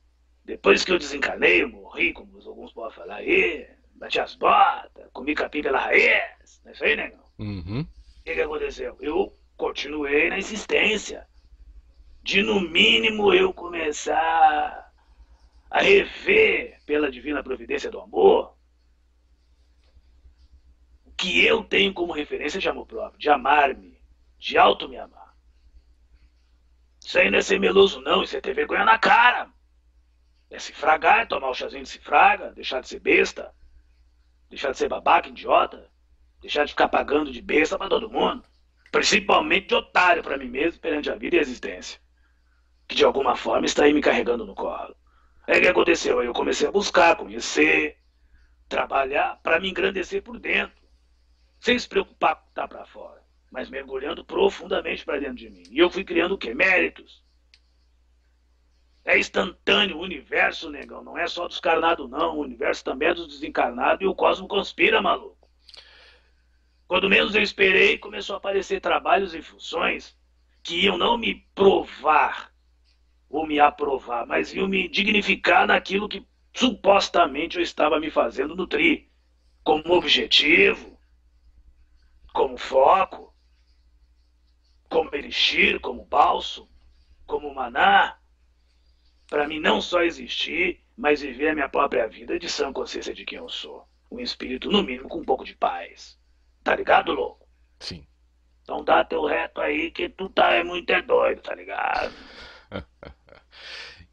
[0.46, 5.34] Depois que eu desencarnei, eu morri, como alguns podem falar aí, bati as botas, comi
[5.36, 7.26] capim pela raiz, não é isso aí, negão?
[7.40, 8.98] Uhum, O que, que aconteceu?
[9.02, 11.28] Eu continuei na insistência.
[12.24, 14.87] de no mínimo eu começar
[15.70, 18.56] a rever pela divina providência do amor
[21.06, 24.00] o que eu tenho como referência de amor próprio, de amar-me,
[24.38, 25.36] de auto me amar.
[27.04, 29.50] Isso aí não é ser meloso, não, isso é ter vergonha na cara.
[30.50, 33.54] É se fragar, é tomar o chazinho de se fraga, deixar de ser besta,
[34.50, 35.90] deixar de ser babaca, idiota,
[36.42, 38.44] deixar de ficar pagando de besta para todo mundo.
[38.92, 42.00] Principalmente de otário para mim mesmo perante a vida e a existência.
[42.88, 44.96] Que de alguma forma está aí me carregando no colo.
[45.48, 47.98] É que aconteceu, aí eu comecei a buscar, conhecer,
[48.68, 50.86] trabalhar para me engrandecer por dentro,
[51.58, 55.50] sem se preocupar com o que está para fora, mas mergulhando profundamente para dentro de
[55.50, 55.64] mim.
[55.72, 56.54] E eu fui criando o quê?
[56.54, 57.24] Méritos.
[59.06, 61.02] É instantâneo o universo, negão.
[61.02, 62.36] Não é só dos carnados, não.
[62.36, 65.50] O universo também é dos desencarnados e o cosmo conspira, maluco.
[66.90, 70.14] Quando menos eu esperei, começou a aparecer trabalhos e funções
[70.62, 72.52] que iam não me provar
[73.30, 79.08] ou me aprovar, mas iam me dignificar naquilo que supostamente eu estava me fazendo nutrir
[79.64, 80.98] como objetivo,
[82.34, 83.34] como foco,
[84.90, 86.70] como elixir, como balso,
[87.26, 88.18] como maná
[89.30, 93.26] para mim não só existir, mas viver a minha própria vida de sã consciência de
[93.26, 93.88] quem eu sou.
[94.10, 96.18] Um espírito, no mínimo, com um pouco de paz.
[96.64, 97.48] Tá ligado, louco?
[97.80, 98.08] Sim.
[98.64, 102.14] Então dá teu reto aí que tu tá é muito é doido, tá ligado?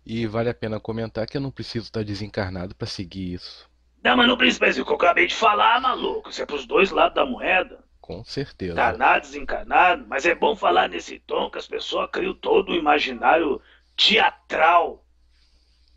[0.05, 3.69] e vale a pena comentar que eu não preciso estar desencarnado para seguir isso.
[4.03, 6.29] Não, mas não precisa, mas o que eu acabei de falar, maluco.
[6.29, 7.83] Isso é pros dois lados da moeda.
[8.03, 8.75] Com certeza.
[8.75, 10.05] Encarnado, desencarnado.
[10.07, 13.63] Mas é bom falar nesse tom que as pessoas criam todo o imaginário
[13.97, 15.03] teatral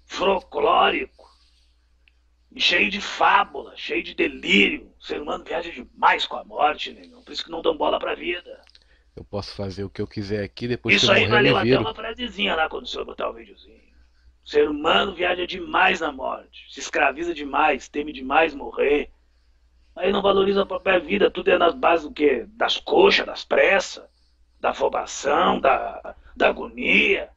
[0.05, 1.29] folclórico,
[2.55, 4.89] cheio de fábula, cheio de delírio.
[4.97, 7.21] O ser humano viaja demais com a morte, negão.
[7.21, 8.61] Por isso que não dão bola pra vida.
[9.17, 11.57] Eu posso fazer o que eu quiser aqui, depois Isso que eu aí morrer, valeu
[11.57, 13.81] até uma frasezinha lá quando o senhor botar o videozinho.
[14.45, 19.09] O ser humano viaja demais na morte, se escraviza demais, teme demais morrer.
[19.95, 22.45] Aí não valoriza a própria vida, tudo é nas bases do quê?
[22.49, 24.07] Das coxas, das pressas,
[24.59, 27.31] da afobação, da, da agonia.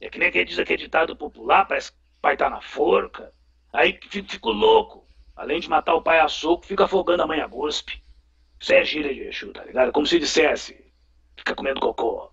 [0.00, 3.32] É que nem aquele diz aquele ditado popular, parece que o pai tá na forca.
[3.72, 5.04] Aí fico, fico louco.
[5.34, 8.00] Além de matar o pai a soco, fica afogando a mãe a gospe.
[8.60, 9.90] Isso é gíria de Exu, tá ligado?
[9.90, 10.83] Como se dissesse,
[11.36, 12.30] fica comendo cocô.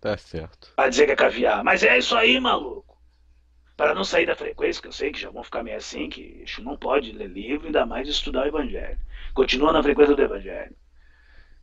[0.00, 0.72] Tá certo.
[0.74, 1.62] Pra dizer que é caviar.
[1.62, 2.98] Mas é isso aí, maluco.
[3.76, 6.44] Para não sair da frequência, que eu sei que já vão ficar meio assim, que
[6.60, 8.98] não pode ler livro, ainda mais estudar o Evangelho.
[9.34, 10.74] Continua na frequência do Evangelho.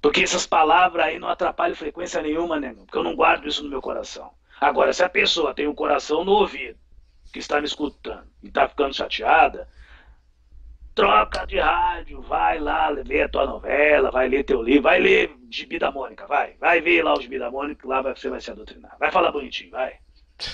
[0.01, 2.73] Porque essas palavras aí não atrapalham frequência nenhuma, né?
[2.73, 4.31] Porque eu não guardo isso no meu coração.
[4.59, 6.77] Agora, se a pessoa tem um coração no ouvido,
[7.31, 9.67] que está me escutando e está ficando chateada,
[10.95, 15.36] troca de rádio, vai lá ler a tua novela, vai ler teu livro, vai ler
[15.49, 16.55] Gibi da Mônica, vai.
[16.57, 18.97] Vai ver lá o Gibi da Mônica, que lá você vai se adoutrinar.
[18.99, 19.99] Vai falar bonitinho, vai.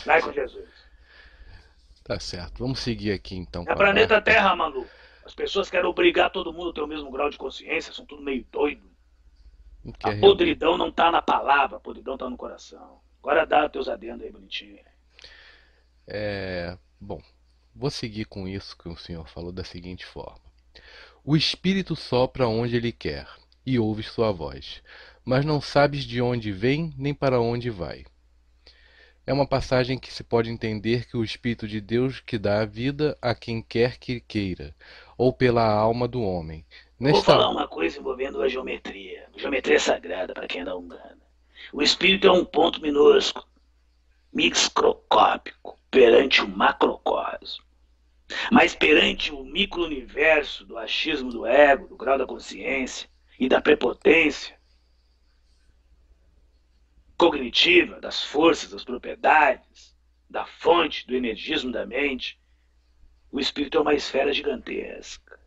[0.05, 0.69] Vai com Jesus.
[2.03, 2.59] Tá certo.
[2.59, 3.63] Vamos seguir aqui então.
[3.67, 4.21] É planeta.
[4.21, 4.89] Terra, maluco.
[5.25, 8.21] As pessoas querem obrigar todo mundo a ter o mesmo grau de consciência, são tudo
[8.21, 8.83] meio doido.
[9.83, 12.99] Não A quer podridão não tá na palavra, a podridão tá no coração.
[13.21, 14.77] Agora dá teus adendos aí, bonitinho.
[16.05, 17.21] É, bom,
[17.73, 20.41] vou seguir com isso que o senhor falou da seguinte forma:
[21.23, 23.25] O espírito sopra onde ele quer
[23.65, 24.81] e ouves sua voz,
[25.23, 28.05] mas não sabes de onde vem nem para onde vai.
[29.25, 32.65] É uma passagem que se pode entender que o Espírito de Deus que dá a
[32.65, 34.75] vida a quem quer que queira,
[35.17, 36.65] ou pela alma do homem.
[36.99, 39.29] Vou Nesta falar uma coisa envolvendo a geometria.
[39.37, 41.21] Geometria sagrada para quem não engana.
[41.71, 43.45] O espírito é um ponto minúsculo,
[44.33, 47.63] microscópico, perante o macrocosmo.
[48.51, 53.07] Mas perante o micro-universo do achismo do ego, do grau da consciência
[53.39, 54.59] e da prepotência
[57.17, 59.95] cognitiva, das forças, das propriedades,
[60.29, 62.41] da fonte, do energismo da mente,
[63.31, 65.39] o espírito é uma esfera gigantesca.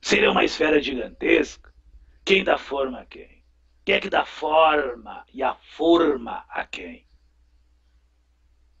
[0.00, 1.72] Se ele é uma esfera gigantesca,
[2.24, 3.42] quem dá forma a quem?
[3.84, 7.06] Quem é que dá forma e a forma a quem?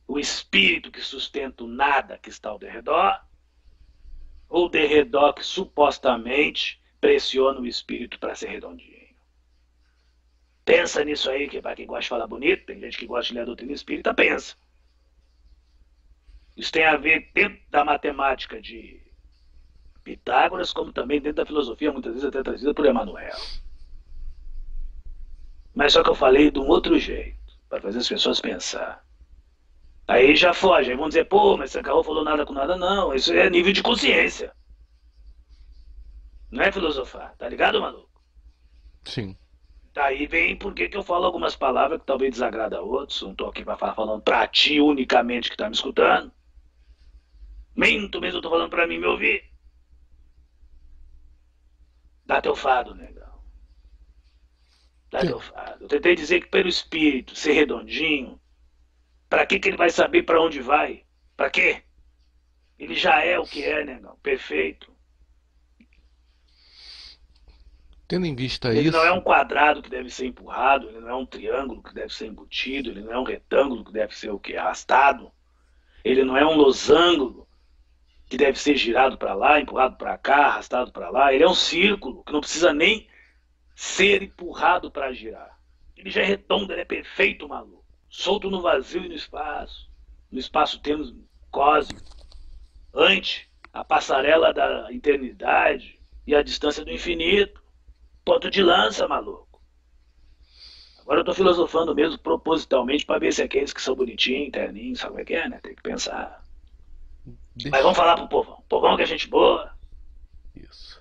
[0.06, 3.20] O espírito que sustenta o nada que está ao derredor?
[4.48, 9.02] Ou o derredor que supostamente pressiona o espírito para ser redondinho?
[10.64, 13.34] Pensa nisso aí, que para quem gosta de falar bonito, tem gente que gosta de
[13.34, 14.54] ler a doutrina espírita, pensa.
[16.56, 19.02] Isso tem a ver dentro da matemática de
[20.04, 23.36] Pitágoras, como também dentro da filosofia, muitas vezes até trazida por Emmanuel.
[25.74, 27.36] Mas só que eu falei de um outro jeito,
[27.68, 29.04] para fazer as pessoas pensar.
[30.06, 33.12] Aí já foge, aí vão dizer, pô, mas Sancarro falou nada com nada, não.
[33.12, 34.52] Isso é nível de consciência.
[36.52, 38.10] Não é filosofar, tá ligado, maluco?
[39.04, 39.34] Sim.
[39.94, 43.22] Daí vem porque que eu falo algumas palavras que talvez desagrada a outros.
[43.22, 46.30] Não tô aqui pra falar falando pra ti unicamente que tá me escutando.
[47.74, 49.50] Minto mesmo, eu tô falando pra mim me ouvir.
[52.26, 53.42] Dá teu fado, negão.
[55.10, 55.84] Dá teu fado.
[55.84, 58.38] Eu tentei dizer que pelo espírito ser redondinho,
[59.26, 61.06] pra que que ele vai saber pra onde vai?
[61.34, 61.82] Pra quê?
[62.78, 64.18] Ele já é o que é, negão.
[64.22, 64.91] Perfeito.
[68.12, 71.08] Tendo em vista Ele isso, não é um quadrado que deve ser empurrado, ele não
[71.08, 74.30] é um triângulo que deve ser embutido, ele não é um retângulo que deve ser
[74.30, 74.54] o que?
[74.54, 75.32] Arrastado.
[76.04, 77.48] Ele não é um losango
[78.28, 81.32] que deve ser girado para lá, empurrado para cá, arrastado para lá.
[81.32, 83.08] Ele é um círculo que não precisa nem
[83.74, 85.58] ser empurrado para girar.
[85.96, 87.82] Ele já é redondo, ele é perfeito, maluco.
[88.10, 89.90] Solto no vazio e no espaço.
[90.30, 91.14] No espaço-tempo
[91.50, 92.14] cósmico.
[92.92, 97.61] Ante a passarela da eternidade e a distância do infinito.
[98.24, 99.60] Ponto de lança, maluco.
[101.02, 105.10] Agora eu tô filosofando mesmo propositalmente para ver se aqueles que são bonitinhos, interninhos, sabe
[105.10, 105.60] como é que é, né?
[105.62, 106.42] Tem que pensar.
[107.54, 108.62] deixa- Mas vamos falar pro povão.
[108.68, 109.70] Povão que é gente boa.
[110.54, 111.00] Isso.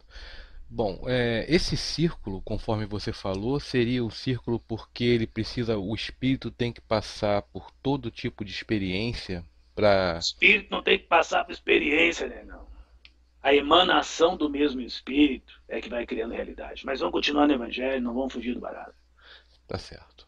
[0.70, 6.50] Bom, é, esse círculo, conforme você falou, seria o círculo porque ele precisa, o espírito
[6.50, 10.18] tem que passar por todo tipo de experiência para.
[10.20, 12.44] Espírito não tem que passar por experiência, né?
[12.46, 12.71] Não.
[13.42, 16.86] A emanação do mesmo espírito é que vai criando realidade.
[16.86, 18.94] Mas vamos continuar no evangelho, não vamos fugir do barato.
[19.68, 20.28] Tá certo.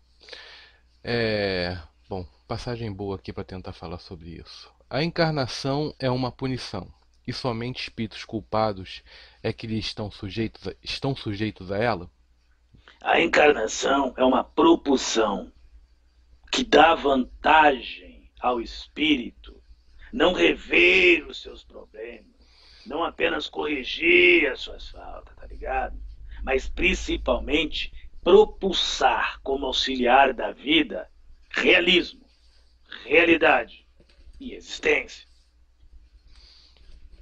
[1.03, 1.77] É,
[2.09, 4.73] bom, passagem boa aqui para tentar falar sobre isso.
[4.89, 6.87] A encarnação é uma punição,
[7.27, 9.03] e somente espíritos culpados
[9.41, 12.09] é que lhe estão sujeitos a, estão sujeitos a ela?
[13.01, 15.51] A encarnação é uma propulsão
[16.51, 19.61] que dá vantagem ao espírito
[20.13, 22.32] não rever os seus problemas,
[22.85, 25.97] não apenas corrigir as suas faltas, tá ligado?
[26.43, 27.91] Mas principalmente
[28.23, 31.09] propulsar como auxiliar da vida
[31.49, 32.25] realismo,
[33.05, 33.85] realidade
[34.39, 35.27] e existência.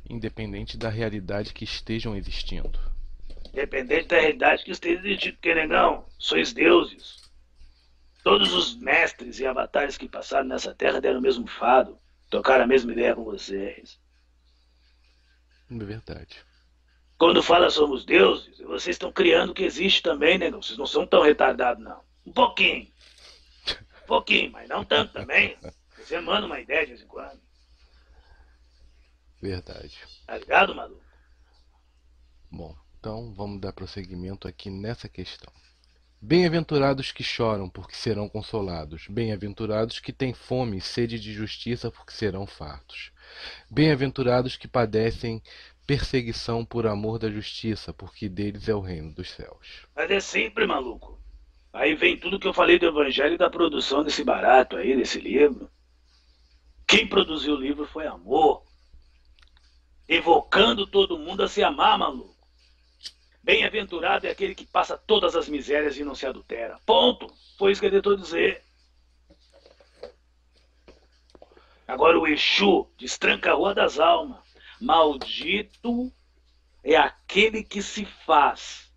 [0.09, 2.79] Independente da realidade que estejam existindo.
[3.53, 7.21] Independente da realidade que esteja existindo, porque negão, sois deuses.
[8.23, 11.97] Todos os mestres e avatares que passaram nessa terra deram o mesmo fado,
[12.29, 14.00] tocaram a mesma ideia com vocês.
[15.71, 16.43] É verdade.
[17.17, 20.61] Quando fala somos deuses, vocês estão criando o que existe também, negão.
[20.61, 22.01] Vocês não são tão retardados, não.
[22.25, 22.91] Um pouquinho.
[24.03, 25.57] Um pouquinho, mas não tanto também.
[25.97, 27.39] Você manda uma ideia de vez em quando.
[29.41, 29.97] Verdade.
[30.25, 31.01] Tá ligado, maluco?
[32.51, 35.51] Bom, então vamos dar prosseguimento aqui nessa questão.
[36.19, 39.07] Bem-aventurados que choram, porque serão consolados.
[39.07, 43.11] Bem-aventurados que têm fome e sede de justiça, porque serão fartos.
[43.69, 45.41] Bem-aventurados que padecem
[45.85, 49.85] perseguição por amor da justiça, porque deles é o reino dos céus.
[49.95, 51.19] Mas é sempre, maluco.
[51.73, 55.19] Aí vem tudo que eu falei do evangelho e da produção desse barato aí, desse
[55.19, 55.69] livro.
[56.87, 58.63] Quem produziu o livro foi amor.
[60.07, 62.35] Evocando todo mundo a se amar, maluco.
[63.43, 66.77] Bem-aventurado é aquele que passa todas as misérias e não se adultera.
[66.85, 67.27] Ponto.
[67.57, 68.63] Foi isso que ele tentou dizer.
[71.91, 74.39] Agora o Exu destranca a rua das almas.
[74.79, 76.09] Maldito
[76.81, 78.89] é aquele que se faz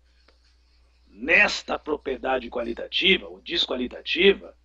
[1.09, 4.57] nesta propriedade qualitativa ou desqualitativa,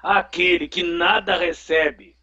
[0.00, 2.16] aquele que nada recebe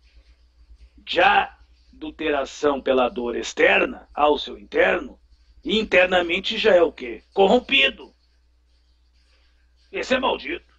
[0.97, 5.19] de adulteração pela dor externa ao seu interno,
[5.65, 7.25] internamente já é o quê?
[7.33, 8.15] Corrompido.
[9.91, 10.70] Esse é maldito.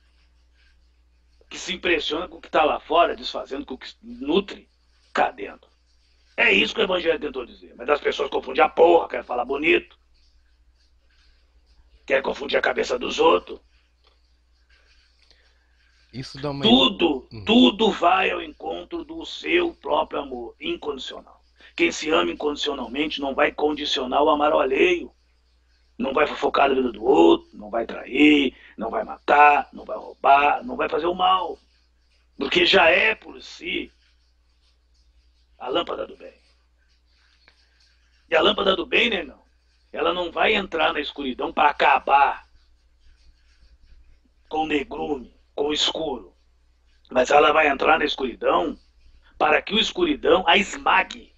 [1.53, 4.71] Que se impressiona com o que está lá fora, desfazendo com o que nutre
[5.13, 5.71] cá dentro.
[6.35, 7.75] É isso que o Evangelho tentou dizer.
[7.77, 9.98] Mas as pessoas confundem a porra, querem falar bonito.
[12.07, 13.61] Querem confundir a cabeça dos outros.
[16.11, 16.63] Isso dá uma.
[16.65, 17.44] Tudo, Hum.
[17.44, 21.44] tudo vai ao encontro do seu próprio amor incondicional.
[21.77, 25.13] Quem se ama incondicionalmente não vai condicionar o amar ao alheio.
[25.98, 29.96] Não vai fofocar na vida do outro, não vai trair, não vai matar, não vai
[29.96, 31.58] roubar, não vai fazer o mal.
[32.37, 33.92] Porque já é por si
[35.58, 36.35] a lâmpada do bem.
[38.29, 39.42] E a lâmpada do bem, né, não?
[39.92, 42.48] Ela não vai entrar na escuridão para acabar
[44.48, 46.35] com o negrume, com o escuro.
[47.10, 48.79] Mas ela vai entrar na escuridão
[49.38, 51.31] para que o escuridão a esmague.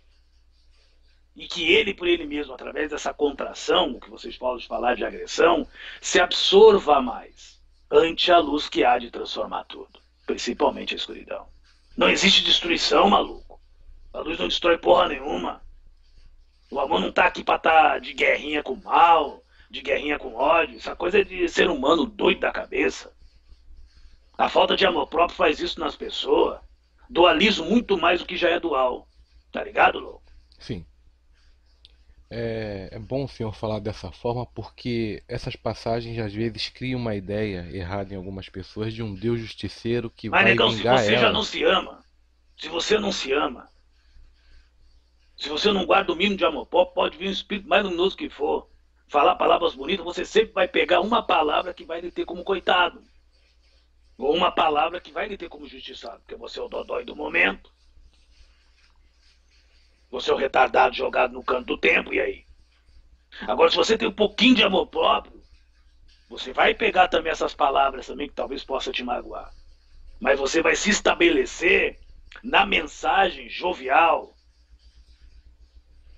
[1.37, 5.66] E que ele, por ele mesmo, através dessa contração, que vocês de falar de agressão,
[6.01, 7.61] se absorva mais
[7.91, 11.47] ante a luz que há de transformar tudo, principalmente a escuridão.
[11.97, 13.61] Não existe destruição, maluco.
[14.12, 15.61] A luz não destrói porra nenhuma.
[16.70, 20.76] O amor não tá aqui pra estar de guerrinha com mal, de guerrinha com ódio.
[20.76, 23.12] Essa coisa é de ser humano doido da cabeça.
[24.37, 26.61] A falta de amor próprio faz isso nas pessoas.
[27.09, 29.07] Dualizo muito mais do que já é dual.
[29.53, 30.22] Tá ligado, louco?
[30.59, 30.85] Sim.
[32.37, 37.14] É, é, bom o senhor falar dessa forma porque essas passagens às vezes criam uma
[37.14, 41.05] ideia errada em algumas pessoas de um Deus justiceiro que Mas, vai negão, vingar se
[41.05, 41.20] você elas.
[41.20, 42.05] já não se ama,
[42.57, 43.70] se você não se ama,
[45.37, 48.16] se você não guarda o mínimo de amor próprio, pode vir o espírito mais luminoso
[48.16, 48.68] que for,
[49.07, 53.01] falar palavras bonitas, você sempre vai pegar uma palavra que vai lhe ter como coitado.
[54.18, 57.14] Ou uma palavra que vai lhe ter como justiçado, porque você é o dodói do
[57.14, 57.74] momento.
[60.15, 62.45] Você é o retardado jogado no canto do tempo, e aí?
[63.49, 65.43] Agora, se você tem um pouquinho de amor próprio,
[66.31, 69.53] você vai pegar também essas palavras também que talvez possa te magoar.
[70.21, 71.99] Mas você vai se estabelecer
[72.45, 74.37] na mensagem jovial,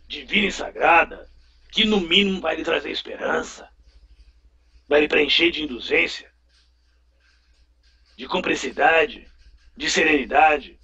[0.06, 1.30] divina e sagrada,
[1.72, 3.66] que no mínimo vai lhe trazer esperança,
[4.86, 6.30] vai lhe preencher de indulgência,
[8.14, 9.26] de cumplicidade,
[9.74, 10.78] de serenidade,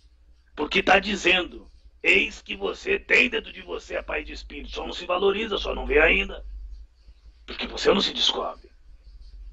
[0.57, 1.71] porque está dizendo
[2.03, 5.57] Eis que você tem dentro de você a paz de espírito, só não se valoriza,
[5.57, 6.45] só não vê ainda.
[7.47, 8.71] Porque você não se descobre.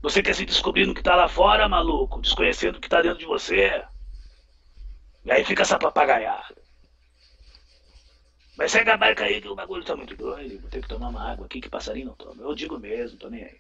[0.02, 3.20] Você quer se descobrir no que está lá fora, maluco, desconhecendo o que está dentro
[3.20, 3.86] de você.
[5.26, 6.56] E aí fica essa papagaiada.
[8.58, 10.60] Mas segue a barca aí que o bagulho tá muito doido.
[10.60, 12.42] Vou ter que tomar uma água aqui que passarinho não toma.
[12.42, 13.60] Eu digo mesmo, tô nem aí.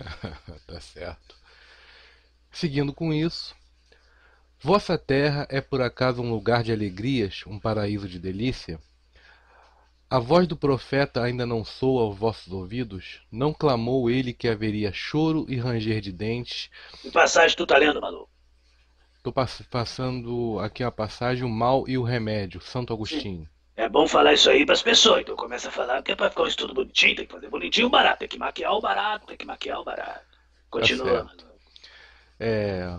[0.66, 1.36] tá certo.
[2.50, 3.54] Seguindo com isso,
[4.66, 8.80] Vossa terra é por acaso um lugar de alegrias, um paraíso de delícia?
[10.10, 13.22] A voz do profeta ainda não soa aos vossos ouvidos?
[13.30, 16.68] Não clamou ele que haveria choro e ranger de dentes?
[17.00, 18.28] Que passagem tu tá lendo, maluco?
[19.18, 23.48] Estou pass passando aqui a passagem O Mal e o Remédio, Santo Agostinho.
[23.76, 26.42] É bom falar isso aí pras pessoas, então começa a falar que é pra ficar
[26.42, 29.36] um estudo bonitinho, tem que fazer bonitinho o barato, tem que maquiar o barato, tem
[29.36, 30.26] que maquiar o barato.
[30.68, 31.24] Continua, certo.
[31.24, 31.60] maluco.
[32.40, 32.98] É...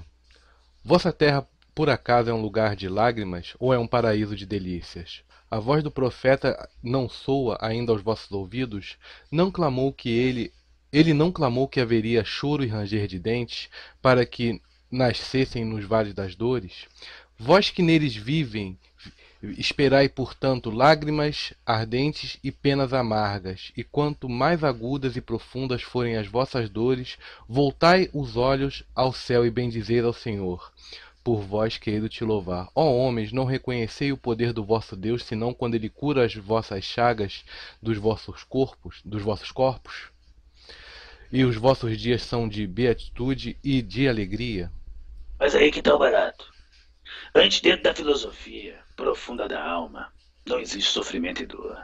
[0.81, 1.45] Vossa terra
[1.77, 5.21] por acaso é um lugar de lágrimas ou é um paraíso de delícias?
[5.47, 8.97] A voz do profeta não soa ainda aos vossos ouvidos?
[9.31, 10.51] Não clamou que ele
[10.91, 13.69] ele não clamou que haveria choro e ranger de dentes
[14.01, 14.59] para que
[14.89, 16.87] nascessem nos vales das dores?
[17.37, 18.75] Vós que neles vivem,
[19.43, 26.25] esperai, portanto, lágrimas ardentes e penas amargas, e quanto mais agudas e profundas forem as
[26.25, 30.71] vossas dores, voltai os olhos ao céu e bendizei ao Senhor
[31.27, 32.69] por vós querido te louvar.
[32.73, 36.85] Ó homens, não reconhecei o poder do vosso Deus, senão quando ele cura as vossas
[36.85, 37.43] chagas
[37.83, 40.09] dos vossos corpos, dos vossos corpos?
[41.29, 44.71] E os vossos dias são de beatitude e de alegria?
[45.37, 46.49] Mas aí que tá o barato.
[47.35, 50.13] Antes, dentro da filosofia profunda da alma,
[50.45, 51.77] não existe sofrimento e dor.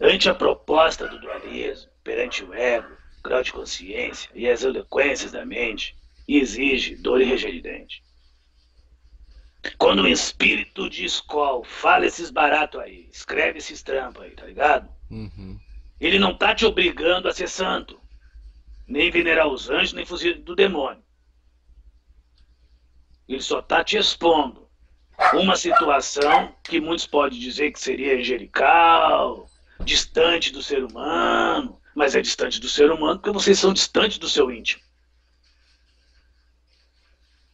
[0.00, 5.44] Ante a proposta do dualismo perante o ego, grau de consciência e as eloquências da
[5.44, 5.99] mente,
[6.38, 8.02] exige dor e dente.
[9.76, 14.88] Quando o espírito de escola fala esses baratos aí, escreve esses trampos aí, tá ligado?
[15.10, 15.58] Uhum.
[16.00, 18.00] Ele não tá te obrigando a ser santo,
[18.86, 21.02] nem venerar os anjos, nem fugir do demônio.
[23.28, 24.68] Ele só tá te expondo
[25.34, 29.46] uma situação que muitos podem dizer que seria angelical,
[29.84, 34.28] distante do ser humano, mas é distante do ser humano porque vocês são distantes do
[34.28, 34.82] seu íntimo.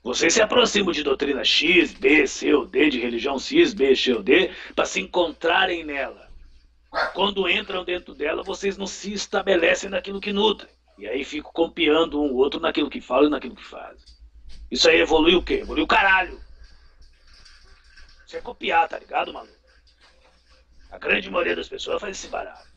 [0.06, 4.12] Vocês se aproximam de doutrina X, B, C ou D, de religião X, B, C
[4.12, 6.30] ou D, para se encontrarem nela.
[7.12, 10.70] Quando entram dentro dela, vocês não se estabelecem naquilo que nutrem.
[10.96, 13.98] E aí ficam copiando um outro naquilo que falam e naquilo que fazem.
[14.70, 15.54] Isso aí evolui o quê?
[15.54, 16.40] Evolui o caralho.
[18.24, 19.58] Isso é copiar, tá ligado, maluco?
[20.92, 22.68] A grande maioria das pessoas faz esse barato.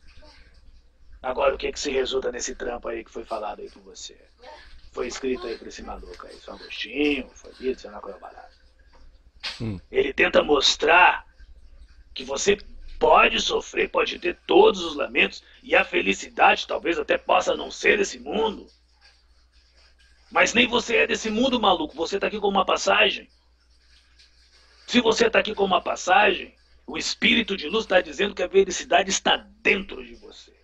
[1.22, 4.18] Agora, o que que se resulta nesse trampo aí que foi falado aí por você?
[4.92, 8.16] Foi escrito aí por esse maluco aí, São Agostinho, foi dito, sei lá qual é
[8.16, 8.56] o barato.
[9.60, 9.80] Hum.
[9.90, 11.26] Ele tenta mostrar
[12.12, 12.58] que você
[12.98, 17.96] pode sofrer, pode ter todos os lamentos e a felicidade talvez até possa não ser
[17.98, 18.66] desse mundo.
[20.30, 21.96] Mas nem você é desse mundo, maluco.
[21.96, 23.28] Você tá aqui com uma passagem.
[24.86, 26.54] Se você tá aqui com uma passagem,
[26.86, 30.59] o espírito de luz está dizendo que a felicidade está dentro de você.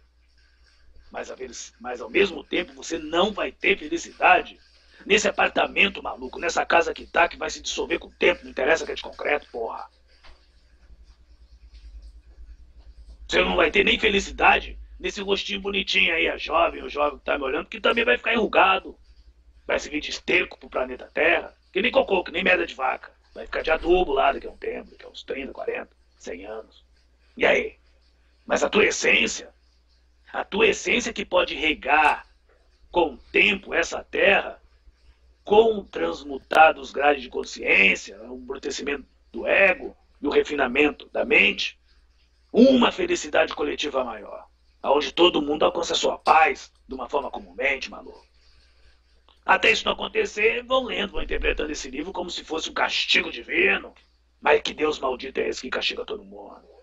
[1.11, 4.59] Mas, mas ao mesmo tempo você não vai ter felicidade
[5.05, 8.51] nesse apartamento maluco, nessa casa que tá, que vai se dissolver com o tempo, não
[8.51, 9.89] interessa que é de concreto, porra.
[13.29, 17.25] Você não vai ter nem felicidade nesse rostinho bonitinho aí, a jovem, o jovem que
[17.25, 18.97] tá me olhando, que também vai ficar enrugado.
[19.67, 23.13] Vai servir de esterco pro planeta Terra, que nem cocô, que nem merda de vaca.
[23.35, 26.47] Vai ficar de adubo lá daqui a um tempo, daqui a uns 30, 40, 100
[26.47, 26.85] anos.
[27.37, 27.77] E aí?
[28.47, 29.53] Mas a tua essência,
[30.33, 32.27] A tua essência que pode regar
[32.91, 34.61] com o tempo essa terra,
[35.45, 41.79] com transmutados graus de consciência, o embrutecimento do ego e o refinamento da mente,
[42.53, 44.47] uma felicidade coletiva maior,
[44.83, 48.27] onde todo mundo alcança sua paz de uma forma comumente, maluco.
[49.45, 53.31] Até isso não acontecer, vão lendo, vão interpretando esse livro como se fosse um castigo
[53.31, 53.95] divino.
[54.41, 56.76] Mas que Deus maldito é esse que castiga todo mundo?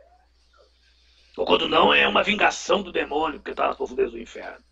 [1.37, 4.63] Ou quando não, é uma vingação do demônio que está nas profundezas do inferno.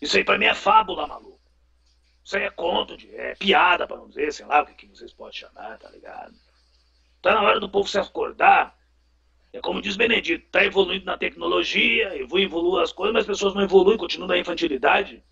[0.00, 1.40] Isso aí pra mim é fábula, maluco.
[2.24, 4.86] Isso aí é conto, de, é piada, para não dizer, sei lá o que, que
[4.86, 6.34] vocês podem chamar, tá ligado?
[7.20, 8.76] Tá na hora do povo se acordar.
[9.52, 13.62] É como diz Benedito, tá evoluindo na tecnologia, evolui as coisas, mas as pessoas não
[13.62, 15.22] evoluem, continuam na infantilidade.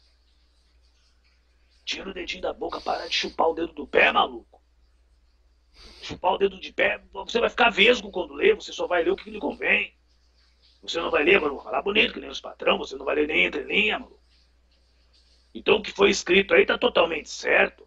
[1.85, 4.61] Tira o dedinho da boca, para de chupar o dedo do pé, maluco.
[6.03, 9.11] Chupar o dedo de pé, você vai ficar vesgo quando lê, você só vai ler
[9.11, 9.95] o que lhe convém.
[10.83, 13.15] Você não vai ler, mas vou falar bonito, que nem os patrão, você não vai
[13.15, 14.21] ler nem entre linha, maluco.
[15.55, 17.87] Então o que foi escrito aí está totalmente certo.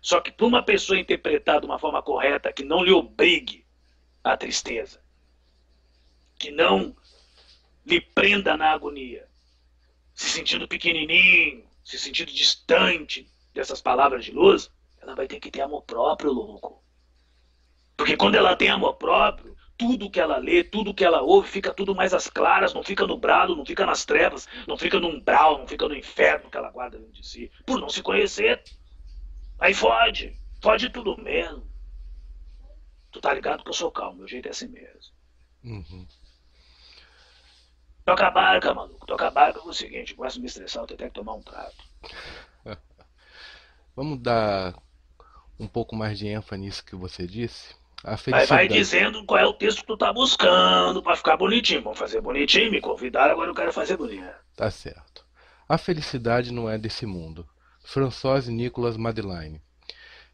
[0.00, 3.66] Só que para uma pessoa interpretar de uma forma correta, que não lhe obrigue
[4.22, 5.02] à tristeza,
[6.38, 6.94] que não
[7.84, 9.28] lhe prenda na agonia,
[10.14, 13.28] se sentindo pequenininho, se sentindo distante,
[13.58, 14.70] dessas palavras de luz,
[15.00, 16.80] ela vai ter que ter amor próprio, louco.
[17.96, 21.72] Porque quando ela tem amor próprio, tudo que ela lê, tudo que ela ouve, fica
[21.72, 25.58] tudo mais às claras, não fica nublado, não fica nas trevas, não fica no umbral,
[25.58, 28.60] não fica no inferno que ela guarda dentro de si, por não se conhecer.
[29.60, 31.64] Aí fode, fode tudo mesmo.
[33.12, 35.14] Tu tá ligado que eu sou calmo, meu jeito é assim mesmo.
[35.62, 36.06] Uhum.
[38.04, 40.96] Toca a barca, maluco, toca a barca é o seguinte, começa a me estressar, eu
[40.96, 41.84] tenho que tomar um trato.
[43.94, 44.74] Vamos dar
[45.58, 47.77] um pouco mais de ênfase nisso que você disse.
[48.04, 48.48] A felicidade.
[48.48, 51.82] Vai, dizendo qual é o texto que tu tá buscando para ficar bonitinho.
[51.82, 54.28] Vamos fazer bonitinho, me convidaram, agora eu quero fazer bonito.
[54.56, 55.26] Tá certo.
[55.68, 57.46] A felicidade não é desse mundo.
[57.84, 59.60] François Nicolas Madeleine.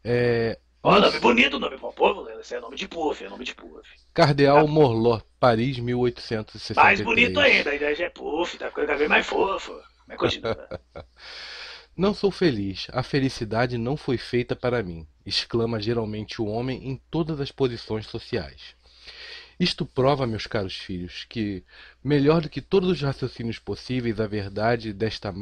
[0.03, 3.55] É, Ó, nome bonito, nome pro povo, esse é nome de puff, é nome de
[3.55, 3.89] puff.
[4.13, 4.67] Cardeal ah.
[4.67, 6.77] Morlot, Paris, 1863.
[6.77, 9.73] Mais bonito ainda, a ideia já é puff, tá ficando cada vez mais fofo.
[10.07, 10.69] Mas continua.
[11.97, 17.01] Não sou feliz, a felicidade não foi feita para mim, exclama geralmente o homem em
[17.09, 18.75] todas as posições sociais.
[19.57, 21.63] Isto prova, meus caros filhos, que,
[22.03, 25.33] melhor do que todos os raciocínios possíveis, a verdade desta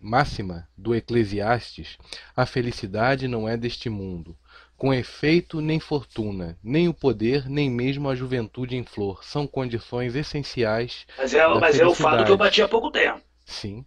[0.00, 1.96] máxima do Eclesiastes,
[2.34, 4.36] a felicidade não é deste mundo.
[4.76, 10.16] Com efeito, nem fortuna, nem o poder, nem mesmo a juventude em flor são condições
[10.16, 11.06] essenciais.
[11.16, 13.20] Mas é, mas é o fato que eu bati há pouco tempo.
[13.44, 13.84] Sim.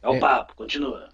[0.00, 1.13] É o é, papo, continua.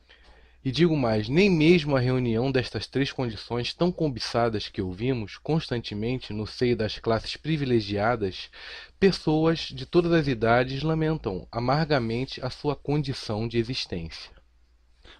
[0.62, 6.34] E digo mais, nem mesmo a reunião destas três condições tão cobiçadas que ouvimos constantemente
[6.34, 8.50] no seio das classes privilegiadas,
[8.98, 14.30] pessoas de todas as idades lamentam amargamente a sua condição de existência.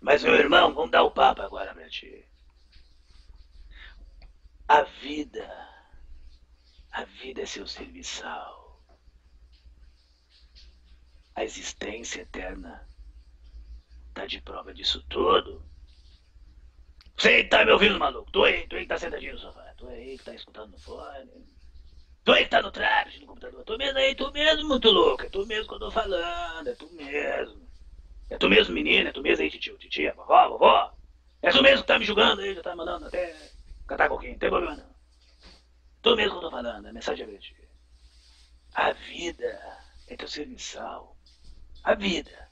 [0.02, 2.22] Mas, meu irmão, vamos dar o papo agora pra ti.
[4.68, 5.48] A vida,
[6.92, 8.84] a vida é seu serviçal.
[11.34, 12.89] A existência eterna
[14.14, 15.62] tá de prova disso tudo.
[17.16, 18.30] Você tá me ouvindo, maluco?
[18.30, 19.74] Tu aí, tu aí que tá sentadinho no sofá.
[19.76, 21.46] Tu aí que tá escutando no fone.
[22.24, 23.64] Tu aí que tá no trave, no computador.
[23.64, 25.22] Tu mesmo aí, tu mesmo, muito louco.
[25.24, 27.68] É tu mesmo que eu tô falando, é tu mesmo.
[28.30, 30.94] É tu mesmo, menino, é tu mesmo aí, tio, titia, vovó, vovó.
[31.42, 33.34] É tu mesmo que tá me julgando aí, já tá mandando até
[33.86, 34.94] cantar coquinho, não tem problema não.
[36.00, 37.56] Tu mesmo que eu tô falando, a mensagem é grande.
[38.74, 39.60] A vida
[40.06, 41.16] é teu serviçal.
[41.82, 42.49] A vida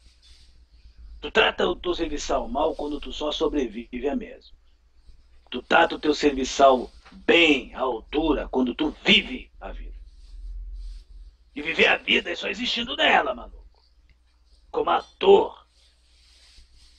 [1.21, 4.57] Tu trata o teu serviçal mal quando tu só sobrevive a mesmo.
[5.51, 9.97] Tu trata o teu serviçal bem, à altura, quando tu vive a vida.
[11.55, 13.67] E viver a vida é só existindo nela, maluco.
[14.71, 15.67] Como ator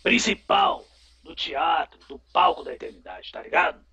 [0.03, 0.86] principal
[1.24, 3.86] do teatro, do palco da eternidade, tá ligado?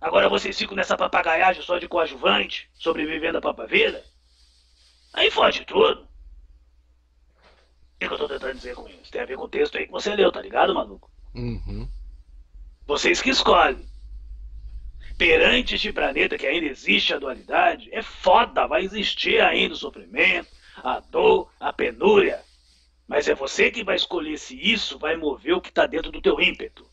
[0.00, 4.04] Agora vocês ficam nessa papagaiagem só de coadjuvante, sobrevivendo a própria vida?
[5.12, 6.07] Aí fode tudo.
[7.98, 9.10] O que eu tô tentando dizer com isso?
[9.10, 11.10] Tem a ver com o texto aí que você leu, tá ligado, maluco?
[11.34, 11.88] Uhum.
[12.86, 13.84] Vocês que escolhem.
[15.18, 20.48] Perante este planeta que ainda existe a dualidade, é foda, vai existir ainda o sofrimento,
[20.76, 22.40] a dor, a penúria.
[23.08, 26.22] Mas é você que vai escolher se isso vai mover o que está dentro do
[26.22, 26.88] teu ímpeto.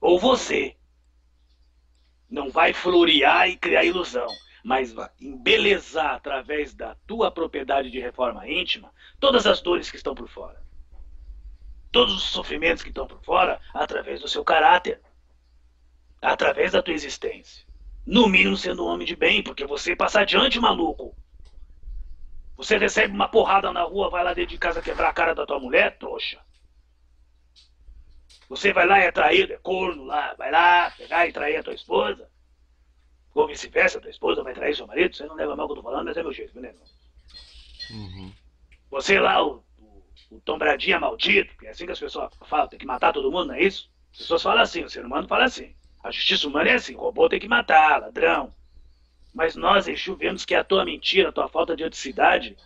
[0.00, 0.76] Ou você
[2.30, 4.28] não vai florear e criar ilusão
[4.62, 10.28] mas embelezar através da tua propriedade de reforma íntima todas as dores que estão por
[10.28, 10.62] fora.
[11.90, 15.00] Todos os sofrimentos que estão por fora através do seu caráter,
[16.20, 17.66] através da tua existência.
[18.06, 21.14] No mínimo sendo um homem de bem, porque você passa adiante, maluco.
[22.56, 25.44] Você recebe uma porrada na rua, vai lá dentro de casa quebrar a cara da
[25.44, 26.38] tua mulher, trouxa.
[28.48, 31.62] Você vai lá e é traído, é corno lá, vai lá pegar e trair a
[31.62, 32.31] tua esposa.
[33.34, 35.82] Ou vice-versa, tua esposa vai trair seu marido, você não leva mal o que eu
[35.82, 36.74] tô falando, mas é meu jeito, né?
[37.90, 38.32] Uhum.
[38.90, 42.68] Você lá, o, o, o Tom Bradinha maldito, que é assim que as pessoas falam,
[42.68, 43.90] tem que matar todo mundo, não é isso?
[44.12, 45.74] As pessoas falam assim, o ser humano fala assim.
[46.02, 48.52] A justiça humana é assim, robô tem que matar, ladrão.
[49.32, 52.56] Mas nós, Exu, vemos que a tua mentira, a tua falta de eticidade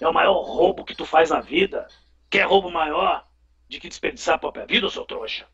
[0.00, 1.88] é o maior roubo que tu faz na vida.
[2.30, 3.26] Quer roubo maior
[3.68, 5.46] de que desperdiçar a própria vida, seu trouxa?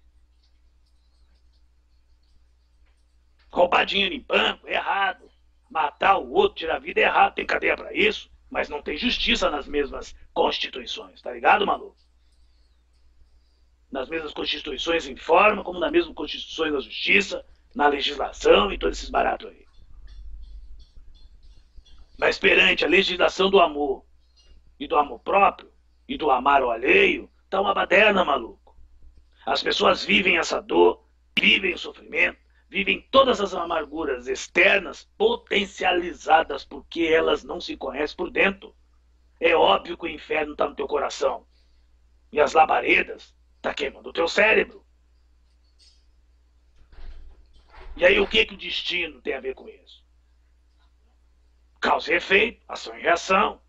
[3.59, 5.29] Roubar dinheiro em banco é errado.
[5.69, 7.35] Matar o outro, tirar a vida é errado.
[7.35, 11.21] Tem cadeia para isso, mas não tem justiça nas mesmas constituições.
[11.21, 11.97] Tá ligado, maluco?
[13.91, 17.45] Nas mesmas constituições em forma, como nas mesmas constituições da justiça,
[17.75, 19.67] na legislação e todos esses baratos aí.
[22.17, 24.05] Mas perante a legislação do amor
[24.79, 25.69] e do amor próprio
[26.09, 28.77] e do amar o alheio, tá uma baderna, maluco.
[29.45, 31.05] As pessoas vivem essa dor,
[31.37, 32.39] vivem o sofrimento,
[32.69, 38.77] vivem todas as amarguras externas potencializadas porque elas não se conhecem por dentro.
[39.41, 41.47] É óbvio que o inferno está no teu coração.
[42.31, 44.85] E as labaredas tá queimando o teu cérebro.
[47.97, 50.05] E aí o que, que o destino tem a ver com isso?
[51.81, 53.61] Causa e efeito, ação e reação.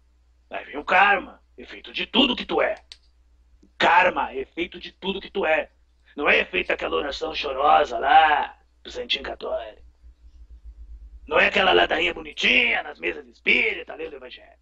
[0.50, 2.76] Aí vem o karma, efeito de tudo que tu é.
[3.78, 5.72] Karma, efeito de tudo que tu é.
[6.18, 8.59] Não é efeito daquela oração chorosa lá,
[8.91, 9.81] Santinho Católico.
[11.27, 14.59] Não é aquela ladainha bonitinha nas mesas de espírita, lendo o Evangelho.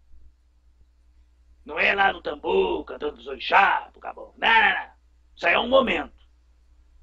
[1.64, 4.34] Não é lá no tambor, cantando os orixá, pro caboclo.
[4.38, 4.92] Não, não, não.
[5.36, 6.18] Isso aí é um momento.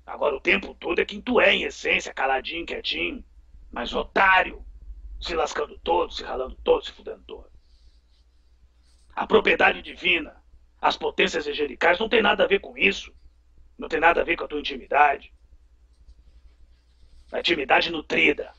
[0.05, 3.23] Agora o tempo todo é quem tu é, em essência, caladinho, quietinho,
[3.71, 4.63] mas otário,
[5.19, 7.49] se lascando todo, se ralando todo, se fudendo todo.
[9.15, 10.35] A propriedade divina,
[10.81, 13.11] as potências angelicais não tem nada a ver com isso.
[13.77, 15.33] Não tem nada a ver com a tua intimidade.
[17.31, 18.51] A intimidade nutrida.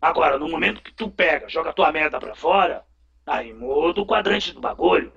[0.00, 2.84] Agora, no momento que tu pega, joga tua merda pra fora,
[3.26, 5.12] aí muda o quadrante do bagulho.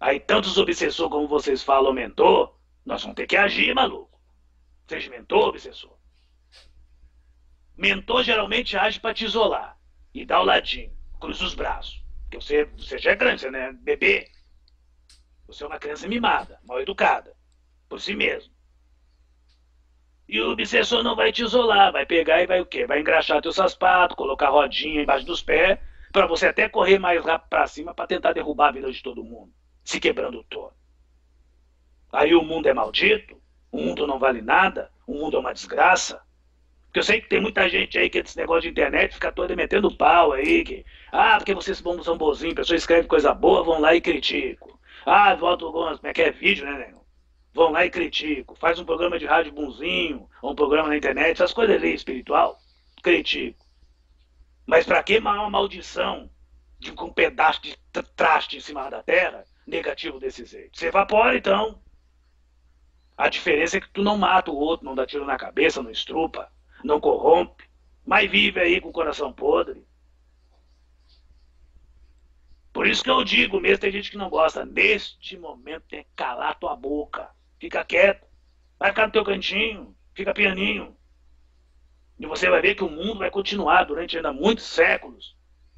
[0.00, 4.18] Aí tantos obsessor como vocês falam mentor, nós vamos ter que agir, maluco.
[4.88, 5.96] Seja mentor, obsessor.
[7.76, 9.78] Mentor geralmente age para te isolar
[10.12, 12.04] e dá o ladinho, cruza os braços.
[12.24, 14.28] Porque você, você já é grande, você não é bebê.
[15.46, 17.36] Você é uma criança mimada, mal educada,
[17.88, 18.52] por si mesmo.
[20.30, 22.86] E o obsessor não vai te isolar, vai pegar e vai o quê?
[22.86, 25.76] Vai engraxar teus sapatos, colocar rodinha embaixo dos pés,
[26.12, 29.24] para você até correr mais rápido para cima para tentar derrubar a vida de todo
[29.24, 29.52] mundo
[29.84, 30.72] se quebrando todo.
[32.12, 33.36] Aí o mundo é maldito,
[33.72, 36.22] o mundo não vale nada, o mundo é uma desgraça.
[36.84, 39.56] Porque eu sei que tem muita gente aí que esse negócio de internet fica toda
[39.56, 43.96] metendo pau aí, que, ah, porque vocês são bonzinhos, pessoas escrevem coisa boa, vão lá
[43.96, 44.78] e criticam.
[45.04, 46.99] Ah, volta algumas, como é que é vídeo, né, nego?
[47.52, 48.54] Vão lá e criticam.
[48.56, 52.58] Faz um programa de rádio bonzinho, ou um programa na internet, essas coisas ali, espiritual,
[53.02, 53.66] critico.
[54.66, 56.30] Mas para que uma maldição
[56.78, 57.76] de um pedaço de
[58.16, 60.78] traste em cima da terra negativo desse jeito.
[60.78, 61.80] Você evapora, então.
[63.16, 65.90] A diferença é que tu não mata o outro, não dá tiro na cabeça, não
[65.90, 66.50] estrupa,
[66.82, 67.68] não corrompe,
[68.06, 69.84] mas vive aí com o coração podre.
[72.72, 74.64] Por isso que eu digo mesmo, tem gente que não gosta.
[74.64, 77.28] Neste momento tem que calar tua boca.
[77.60, 78.26] Fica quieto.
[78.78, 79.94] Vai ficar no teu cantinho.
[80.14, 80.96] Fica pianinho.
[82.18, 85.36] E você vai ver que o mundo vai continuar durante ainda muitos séculos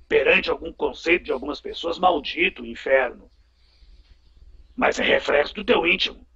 [0.09, 3.31] perante algum conceito de algumas pessoas maldito, inferno
[4.77, 6.27] mas é reflexo do teu íntimo.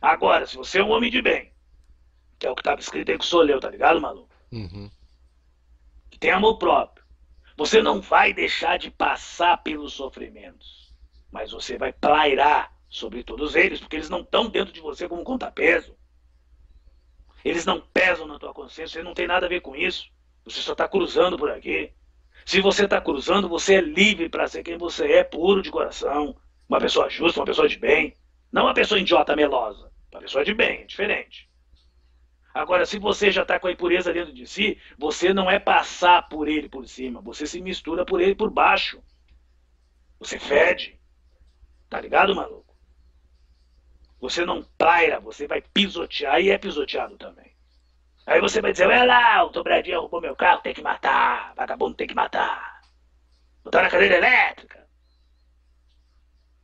[0.00, 1.52] Agora, se você é um homem de bem,
[2.38, 4.34] que é o que estava escrito aí com o Soleu, tá ligado, maluco?
[4.52, 4.90] Uhum.
[6.10, 7.04] Que tem amor próprio.
[7.56, 10.85] Você não vai deixar de passar pelos sofrimentos,
[11.36, 15.22] mas você vai plairar sobre todos eles, porque eles não estão dentro de você como
[15.22, 15.94] conta-peso.
[17.44, 20.08] Eles não pesam na tua consciência, você não tem nada a ver com isso.
[20.46, 21.92] Você só está cruzando por aqui.
[22.46, 26.34] Se você está cruzando, você é livre para ser quem você é, puro de coração.
[26.66, 28.16] Uma pessoa justa, uma pessoa de bem.
[28.50, 29.92] Não uma pessoa idiota melosa.
[30.10, 31.50] Uma pessoa de bem, é diferente.
[32.54, 36.26] Agora, se você já está com a impureza dentro de si, você não é passar
[36.30, 37.20] por ele por cima.
[37.20, 39.02] Você se mistura por ele por baixo.
[40.18, 40.96] Você fede.
[41.88, 42.74] Tá ligado, maluco?
[44.20, 47.54] Você não paira, você vai pisotear e é pisoteado também.
[48.26, 51.94] Aí você vai dizer, olha lá, o Dobradinha roubou meu carro, tem que matar, vagabundo
[51.94, 52.80] tem que matar.
[53.62, 54.84] Botar na cadeira elétrica.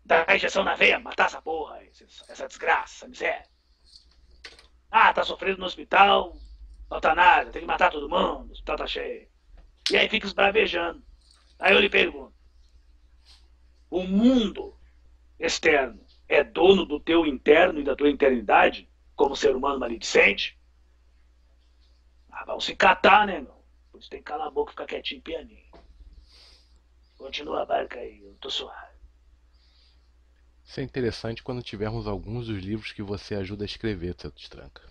[0.04, 1.80] Dar injeção na veia, matar essa porra,
[2.28, 3.46] essa desgraça, miséria.
[4.90, 6.36] Ah, tá sofrendo no hospital,
[6.90, 9.28] eutanásia, tem que matar todo mundo, o hospital tá cheio.
[9.90, 11.02] E aí fica esbravejando.
[11.58, 12.34] Aí eu lhe pergunto:
[13.88, 14.76] o mundo
[15.42, 20.58] externo é dono do teu interno e da tua internidade, como ser humano maledicente?
[22.30, 23.62] Ah, vão se catar, né, meu?
[23.90, 25.70] Por isso tem que calar a boca e ficar quietinho pianinho.
[27.18, 28.92] Continua a barca aí, eu tô suave.
[30.64, 34.82] Isso é interessante quando tivermos alguns dos livros que você ajuda a escrever, seu Tranca.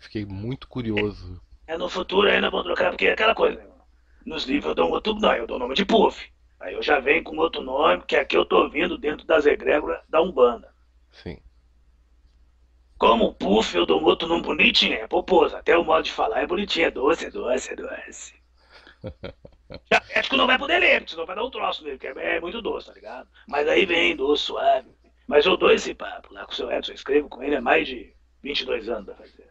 [0.00, 1.40] Fiquei muito curioso.
[1.66, 3.70] É, no futuro ainda vou trocar, porque é aquela coisa, né?
[4.26, 6.30] Nos livros eu dou um outro nome, eu dou o nome de Puff.
[6.60, 10.02] Aí eu já venho com outro nome, que aqui eu tô vindo dentro das egrégoras
[10.08, 10.72] da Umbanda.
[11.10, 11.38] Sim.
[12.98, 15.56] Como Puff, eu dou um outro nome bonitinho, é poposo.
[15.56, 18.34] Até o modo de falar é bonitinho, é doce, é doce, é doce.
[20.28, 22.60] que não vai poder ler, senão vai dar um troço nele, que é, é muito
[22.60, 23.26] doce, tá ligado?
[23.48, 24.90] Mas aí vem doce, suave.
[25.26, 27.60] Mas eu dou esse papo lá com o seu Edson, eu escrevo com ele há
[27.60, 29.48] mais de 22 anos pra fazer.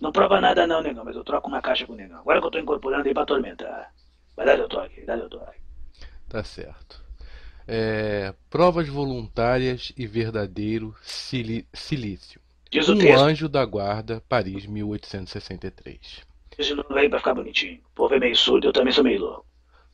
[0.00, 2.20] Não prova nada não, negão, mas eu troco uma caixa com o negão.
[2.20, 3.92] Agora que eu tô incorporando aí pra atormentar.
[4.36, 5.57] Vai dar o toque, dá o toque.
[6.28, 7.02] Tá certo.
[7.66, 12.40] É, provas voluntárias e verdadeiro silício.
[12.70, 13.20] Diz o um texto.
[13.20, 16.22] anjo da guarda, Paris, 1863.
[16.56, 17.80] Diz de novo aí pra ficar bonitinho.
[17.92, 19.46] O povo é meio surdo, eu também sou meio louco.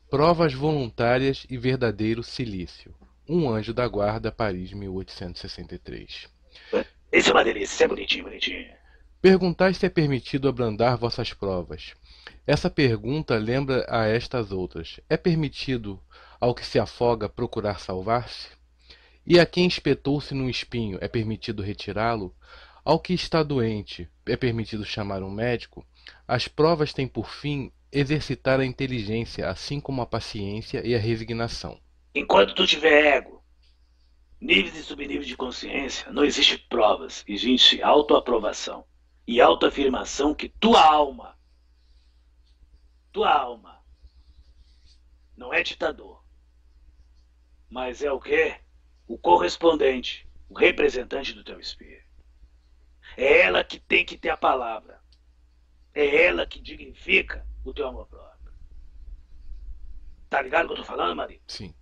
[0.09, 2.93] Provas voluntárias e verdadeiro silício.
[3.27, 6.29] Um anjo da guarda, Paris, 1863.
[7.11, 8.65] Esse é uma delícia, esse é bonitinho, bonitinho.
[9.21, 11.93] Perguntai se é permitido abrandar vossas provas.
[12.47, 15.99] Essa pergunta lembra a estas outras: É permitido
[16.39, 18.49] ao que se afoga procurar salvar-se?
[19.25, 22.35] E a quem espetou-se num espinho, é permitido retirá-lo?
[22.83, 25.83] Ao que está doente, é permitido chamar um médico?
[26.27, 31.79] As provas têm por fim exercitar a inteligência, assim como a paciência e a resignação.
[32.13, 33.43] Enquanto tu tiver ego,
[34.39, 38.85] níveis e subníveis de consciência, não existe provas, existe autoaprovação
[39.27, 41.35] e autoafirmação que tua alma,
[43.15, 43.81] tua alma,
[45.37, 46.21] não é ditador,
[47.69, 48.59] mas é o quê?
[49.07, 52.09] O correspondente, o representante do teu espírito.
[53.15, 55.01] É ela que tem que ter a palavra.
[55.93, 58.53] É ela que dignifica o teu amor próprio.
[60.29, 61.39] Tá ligado o que eu tô falando, Maria?
[61.47, 61.73] Sim.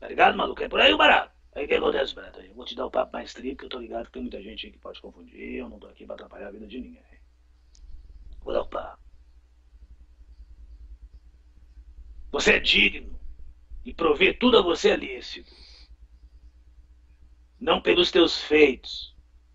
[0.00, 0.60] Tá ligado, maluco?
[0.60, 1.32] É por aí o barato.
[1.54, 2.40] Aí o que acontece, barato?
[2.40, 4.42] Eu vou te dar o papo mais trigo, que eu tô ligado que tem muita
[4.42, 5.54] gente aí que pode confundir.
[5.54, 7.04] Eu não tô aqui pra atrapalhar a vida de ninguém.
[8.42, 9.09] Vou dar o papo.
[12.30, 13.18] Você é digno
[13.84, 15.50] e prover tudo a você é lícito.
[17.58, 19.14] Não pelos teus feitos.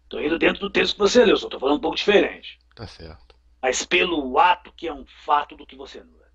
[0.09, 2.59] Tô indo dentro do texto que você leu, só tô falando um pouco diferente.
[2.75, 3.35] Tá certo.
[3.61, 6.25] Mas pelo ato que é um fato do que você nutre.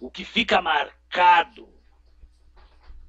[0.00, 1.68] O que fica marcado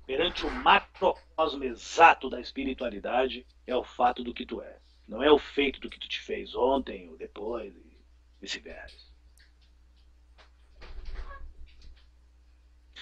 [0.06, 4.82] perante o macrocosmo exato da espiritualidade é o fato do que tu és.
[5.08, 7.98] Não é o feito do que tu te fez ontem ou depois e
[8.42, 9.09] vice-versa.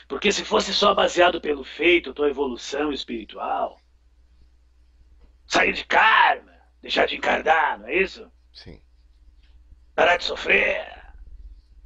[0.07, 3.79] Porque se fosse só baseado pelo feito, tua evolução espiritual,
[5.45, 8.31] sair de karma, deixar de encarnar, não é isso?
[8.53, 8.81] Sim.
[9.93, 10.87] Parar de sofrer,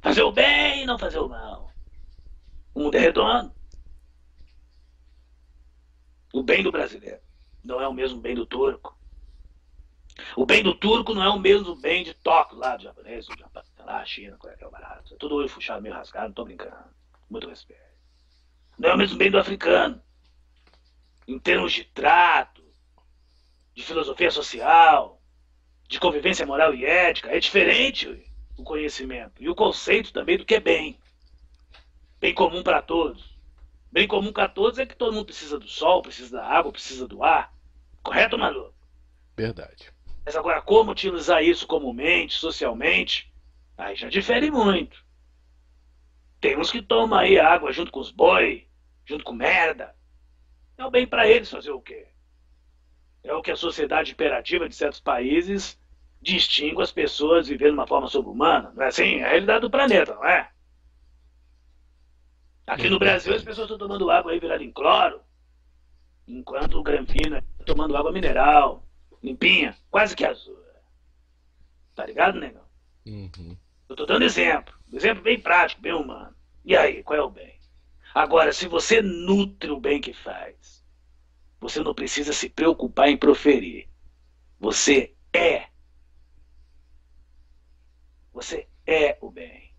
[0.00, 1.72] fazer o bem e não fazer o mal.
[2.74, 3.52] O mundo é redondo.
[6.32, 7.20] O bem do brasileiro
[7.62, 8.96] não é o mesmo bem do turco.
[10.36, 13.38] O bem do turco não é o mesmo bem de Tóquio, lá do japonês, do
[13.38, 15.14] Japão, lá, China, qual é que é o barato.
[15.14, 16.76] É tudo olho fuxado, meio rasgado, não tô brincando.
[17.30, 17.91] Muito respeito.
[18.82, 20.02] Não é o mesmo bem do africano.
[21.28, 22.64] Em termos de trato,
[23.72, 25.22] de filosofia social,
[25.88, 28.08] de convivência moral e ética, é diferente
[28.58, 29.40] o conhecimento.
[29.40, 30.98] E o conceito também do que é bem.
[32.18, 33.38] Bem comum para todos.
[33.92, 37.06] Bem comum para todos é que todo mundo precisa do sol, precisa da água, precisa
[37.06, 37.54] do ar.
[38.02, 38.74] Correto, maluco?
[39.36, 39.92] Verdade.
[40.26, 43.32] Mas agora, como utilizar isso comumente, socialmente,
[43.78, 45.04] aí já difere muito.
[46.40, 48.66] Tem uns que tomam aí água junto com os boi,
[49.04, 49.94] junto com merda.
[50.76, 52.08] É o bem para eles fazer o quê?
[53.22, 55.78] É o que a sociedade imperativa de certos países
[56.20, 58.72] distingue as pessoas vivendo de uma forma sobre-humana.
[58.74, 59.16] Não é assim?
[59.16, 60.50] É a realidade do planeta, não é?
[62.66, 65.20] Aqui no Brasil as pessoas estão tomando água aí virada em cloro,
[66.26, 68.86] enquanto o Granfino está tomando água mineral,
[69.22, 70.62] limpinha, quase que azul.
[71.94, 72.64] Tá ligado, negão?
[73.06, 73.56] Uhum.
[73.88, 74.74] Eu tô dando exemplo.
[74.92, 76.34] Exemplo bem prático, bem humano.
[76.64, 77.58] E aí, qual é o bem?
[78.14, 80.84] Agora, se você nutre o bem que faz,
[81.58, 83.88] você não precisa se preocupar em proferir.
[84.58, 85.68] Você é.
[88.32, 89.72] Você é o bem.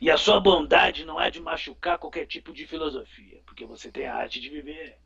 [0.00, 4.06] E a sua bondade não é de machucar qualquer tipo de filosofia, porque você tem
[4.06, 4.98] a arte de viver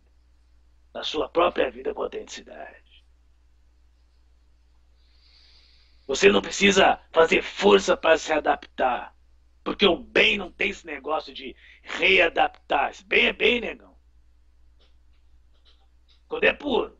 [0.95, 3.05] a sua própria vida com autenticidade.
[6.07, 9.15] Você não precisa fazer força para se adaptar,
[9.69, 12.89] Porque o bem não tem esse negócio de readaptar.
[12.89, 13.95] Esse bem é bem, negão.
[16.27, 16.99] Quando é puro.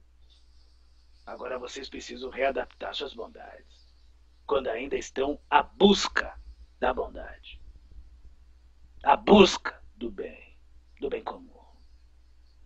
[1.25, 3.91] Agora vocês precisam readaptar suas bondades.
[4.45, 6.39] Quando ainda estão à busca
[6.79, 7.59] da bondade.
[9.03, 10.55] À busca do bem.
[11.01, 11.65] Do bem comum.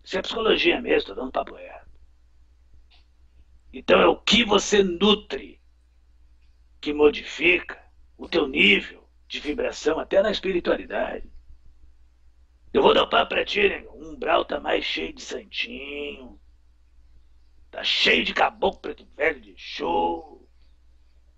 [0.03, 1.89] Isso é psicologia mesmo, estou dando papo reto.
[3.71, 5.61] Então é o que você nutre
[6.81, 7.81] que modifica
[8.17, 11.31] o teu nível de vibração até na espiritualidade.
[12.73, 13.83] Eu vou papo pra ti, né?
[13.89, 16.39] O umbral tá mais cheio de santinho.
[17.69, 20.47] Tá cheio de caboclo preto velho de show.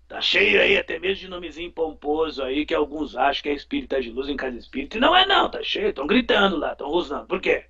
[0.08, 4.00] Tá cheio aí até mesmo de nomezinho pomposo aí que alguns acham que é espírita
[4.00, 4.96] de luz em casa espírita.
[4.96, 5.88] E não é não, tá cheio.
[5.88, 7.26] Estão gritando lá, estão rosnando.
[7.26, 7.66] Por quê?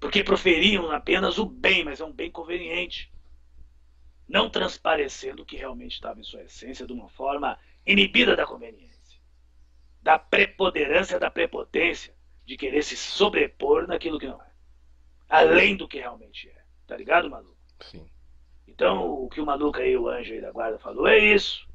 [0.00, 3.12] porque proferiam apenas o bem, mas é um bem conveniente,
[4.28, 7.58] não transparecendo o que realmente estava em sua essência de uma forma
[7.88, 9.20] inibida da conveniência,
[10.02, 12.14] da preponderância, da prepotência,
[12.44, 14.50] de querer se sobrepor naquilo que não é,
[15.28, 16.58] além do que realmente é.
[16.86, 17.56] Tá ligado, maluco?
[17.80, 18.06] Sim.
[18.66, 21.66] Então, o que o maluco aí, o anjo aí da guarda falou é isso.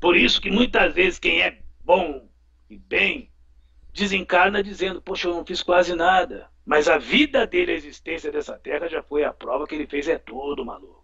[0.00, 2.28] Por isso que muitas vezes quem é bom
[2.68, 3.30] e bem
[3.92, 6.50] desencarna dizendo, poxa, eu não fiz quase nada.
[6.64, 10.08] Mas a vida dele, a existência dessa terra, já foi a prova que ele fez
[10.08, 10.99] é tudo, maluco.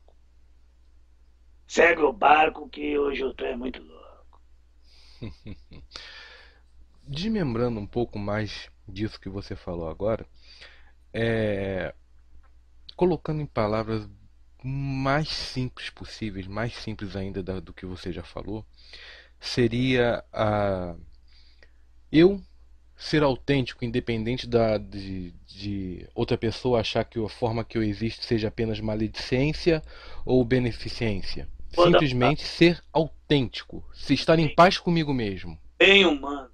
[1.66, 4.40] Segue o barco que hoje eu tô é muito louco.
[7.02, 10.26] Desmembrando um pouco mais disso que você falou agora,
[11.12, 11.94] é...
[12.96, 14.08] colocando em palavras
[14.62, 18.64] mais simples possíveis, mais simples ainda do que você já falou,
[19.38, 20.96] seria a
[22.10, 22.42] eu
[22.96, 28.24] ser autêntico, independente da, de, de, outra pessoa achar que a forma que eu existo
[28.24, 29.82] seja apenas maledicência
[30.24, 31.46] ou beneficência.
[31.84, 35.58] Simplesmente ser autêntico, se estar em paz comigo mesmo.
[35.78, 36.50] Bem humano,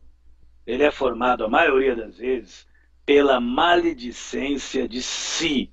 [0.66, 2.66] ele é formado, a maioria das vezes,
[3.06, 5.72] pela maledicência de se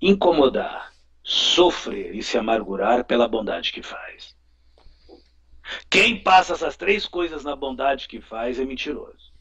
[0.00, 0.92] incomodar,
[1.22, 4.36] sofrer e se amargurar pela bondade que faz.
[5.88, 9.32] Quem passa essas três coisas na bondade que faz é mentiroso.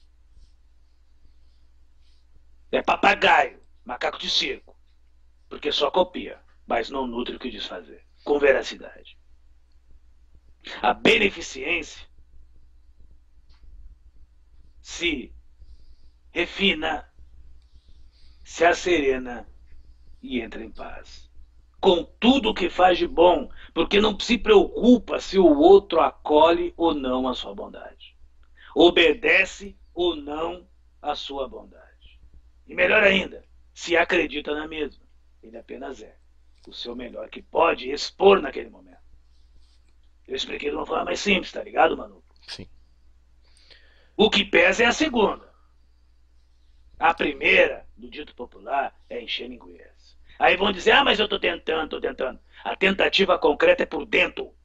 [2.72, 4.78] É papagaio, macaco de circo.
[5.50, 8.06] Porque só copia, mas não nutre o que diz fazer.
[8.24, 9.18] Com veracidade.
[10.82, 12.08] A beneficência
[14.82, 15.34] se
[16.32, 17.10] refina,
[18.44, 19.48] se acerena
[20.22, 21.30] e entra em paz.
[21.80, 26.74] Com tudo o que faz de bom, porque não se preocupa se o outro acolhe
[26.78, 28.16] ou não a sua bondade.
[28.76, 30.68] Obedece ou não
[31.02, 32.20] a sua bondade.
[32.68, 33.44] E melhor ainda,
[33.74, 35.04] se acredita na mesma.
[35.42, 36.21] Ele apenas é
[36.68, 39.02] o seu melhor que pode expor naquele momento.
[40.28, 42.24] Eu expliquei de uma forma mais simples, tá ligado, Manu?
[42.48, 42.68] Sim.
[44.16, 45.52] O que pesa é a segunda.
[47.00, 50.16] A primeira, do dito popular, é encher linguiça.
[50.38, 52.40] Aí vão dizer, ah, mas eu tô tentando, tô tentando.
[52.64, 54.56] A tentativa concreta é por dentro.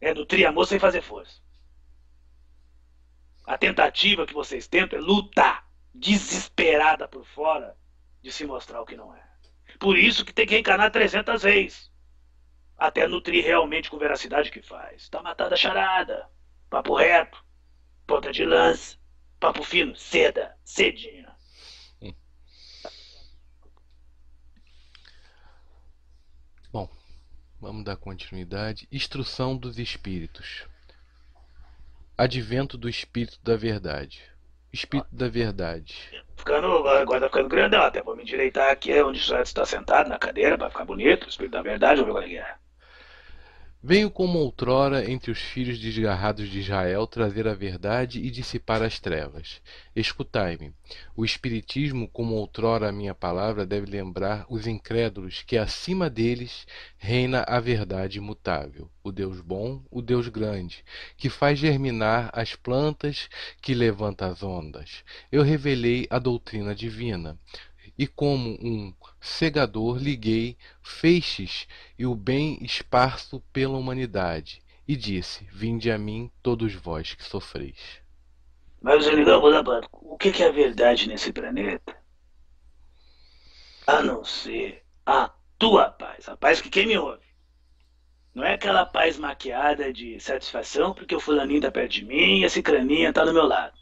[0.00, 1.40] É nutrir amor sem fazer força.
[3.46, 7.76] A tentativa que vocês tentam é lutar desesperada por fora
[8.22, 9.33] de se mostrar o que não é.
[9.78, 11.92] Por isso que tem que encanar 300 vezes.
[12.76, 15.08] Até nutrir realmente com veracidade o que faz.
[15.08, 16.28] Tá matada a charada.
[16.68, 17.44] Papo reto.
[18.06, 18.98] Ponta de lança.
[19.38, 19.94] Papo fino.
[19.96, 20.56] Seda.
[20.64, 21.34] Cedinha.
[26.72, 26.90] Bom,
[27.60, 28.88] vamos dar continuidade.
[28.90, 30.66] Instrução dos Espíritos.
[32.16, 34.33] Advento do Espírito da Verdade.
[34.74, 35.94] Espírito da Verdade.
[36.36, 40.08] Ficando, agora tá ficando grandão, até vou me endireitar aqui é onde o está sentado,
[40.08, 41.28] na cadeira, para ficar bonito.
[41.28, 42.63] Espírito da Verdade, vamos ver qual é.
[43.86, 48.98] Veio como outrora entre os filhos desgarrados de Israel trazer a verdade e dissipar as
[48.98, 49.60] trevas.
[49.94, 50.72] Escutai-me.
[51.14, 56.66] O Espiritismo, como outrora a minha palavra, deve lembrar os incrédulos que acima deles
[56.96, 60.82] reina a verdade imutável, o Deus bom, o Deus grande,
[61.14, 63.28] que faz germinar as plantas,
[63.60, 65.04] que levanta as ondas.
[65.30, 67.38] Eu revelei a doutrina divina,
[67.98, 68.94] e como um
[69.24, 71.66] segador liguei feixes
[71.98, 78.02] e o bem esparso pela humanidade, e disse: Vinde a mim, todos vós que sofreis.
[78.82, 79.40] Mas, Anigão,
[79.92, 81.96] o que é a verdade nesse planeta?
[83.86, 87.24] A não ser a tua paz, a paz que quem me ouve.
[88.34, 92.44] Não é aquela paz maquiada de satisfação porque o fulaninho tá perto de mim e
[92.44, 93.78] esse craninha tá do meu lado.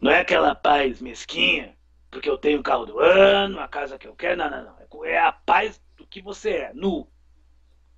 [0.00, 1.75] Não é aquela paz mesquinha
[2.10, 4.36] porque eu tenho o carro do ano, a casa que eu quero.
[4.36, 5.04] Não, não, não.
[5.04, 7.08] É a paz do que você é, nu.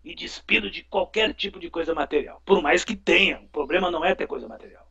[0.04, 2.42] e despido de qualquer tipo de coisa material.
[2.44, 4.90] Por mais que tenha, o problema não é ter coisa material.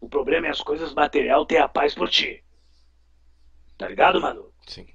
[0.00, 2.44] O problema é as coisas material ter a paz por ti.
[3.76, 4.52] Tá ligado, Manu?
[4.66, 4.86] Sim.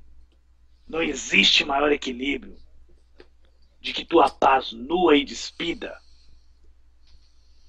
[0.87, 2.57] Não existe maior equilíbrio
[3.81, 5.99] de que tua paz nua e despida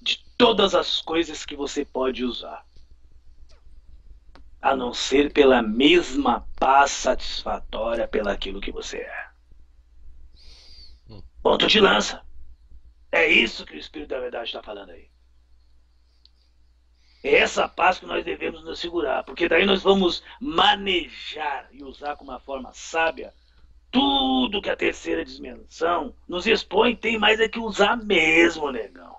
[0.01, 2.65] de todas as coisas que você pode usar.
[4.65, 9.29] A não ser pela mesma paz satisfatória pelaquilo que você é.
[11.43, 12.23] Ponto de lança.
[13.13, 15.11] É isso que o Espírito da Verdade está falando aí.
[17.23, 22.17] É essa paz que nós devemos nos segurar, porque daí nós vamos manejar e usar
[22.17, 23.35] com uma forma sábia
[23.91, 26.97] tudo que a terceira dimensão nos expõe.
[26.97, 29.15] Tem mais é que usar mesmo, negão.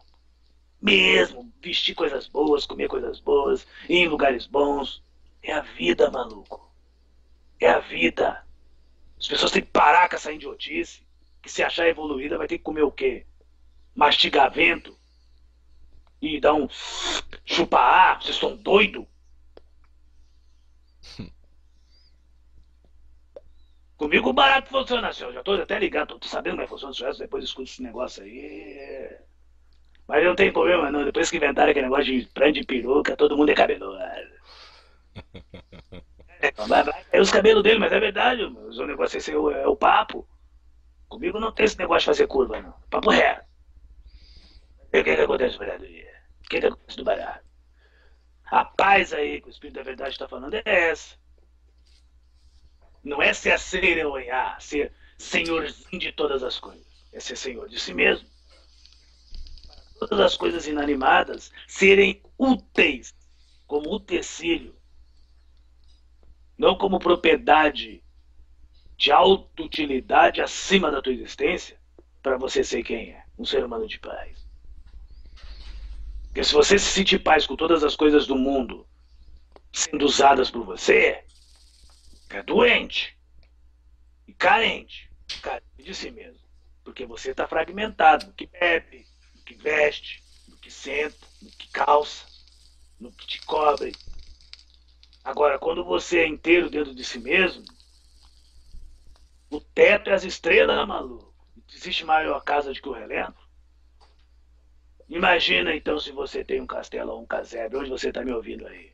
[0.81, 1.53] Mesmo.
[1.61, 5.04] Vestir coisas boas, comer coisas boas, ir em lugares bons.
[5.45, 6.73] É a vida, maluco.
[7.59, 8.43] É a vida.
[9.19, 11.05] As pessoas têm que parar com essa idiotice
[11.39, 13.27] que se achar evoluída vai ter que comer o quê?
[13.93, 14.97] Mastigar vento?
[16.19, 16.67] E dar um
[17.45, 18.21] chupar ar?
[18.23, 19.05] Vocês estão doidos?
[23.95, 26.71] Comigo o barato funciona assim, eu já tô até ligado, tô sabendo como é que
[26.71, 29.15] funciona o sucesso, depois escuto esse negócio aí.
[30.07, 33.37] Mas não tem problema não, depois que inventaram aquele negócio de prende de peruca, todo
[33.37, 33.95] mundo é cabeludo.
[36.41, 39.75] É, é os cabelos dele, mas é verdade, o negócio esse é o, é o
[39.75, 40.27] papo.
[41.07, 42.73] Comigo não tem esse negócio de fazer curva, não.
[42.89, 43.45] Papo reto.
[44.93, 46.23] E o que, que acontece no baradoria?
[46.39, 47.45] O que, que acontece no barato?
[48.45, 51.15] A paz aí que o Espírito da Verdade está falando é essa.
[53.03, 56.85] Não é ser a cereonhar, ser senhorzinho de todas as coisas.
[57.13, 58.27] É ser senhor de si mesmo.
[59.99, 63.15] Todas as coisas inanimadas serem úteis,
[63.65, 64.74] como utensílio,
[66.57, 68.03] não como propriedade
[68.97, 71.77] de auto-utilidade acima da tua existência
[72.21, 74.45] para você ser quem é, um ser humano de paz.
[76.27, 78.85] Porque se você se sentir paz com todas as coisas do mundo
[79.71, 81.23] sendo usadas por você,
[82.29, 83.17] é doente
[84.27, 85.09] e carente,
[85.41, 86.39] carente de si mesmo.
[86.83, 91.69] Porque você está fragmentado no que bebe, no que veste, no que senta, no que
[91.69, 92.25] calça,
[92.99, 93.93] no que te cobre.
[95.25, 97.65] Agora, quando você é inteiro dentro de si mesmo,
[99.49, 101.33] o teto e as estrelas, né, maluco?
[101.73, 103.43] Existe maior casa do que o relento?
[105.09, 108.67] Imagina então se você tem um castelo ou um casebre, onde você está me ouvindo
[108.67, 108.93] aí.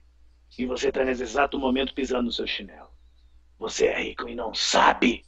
[0.58, 2.90] E você está nesse exato momento pisando no seu chinelo.
[3.60, 5.26] Você é rico e não sabe.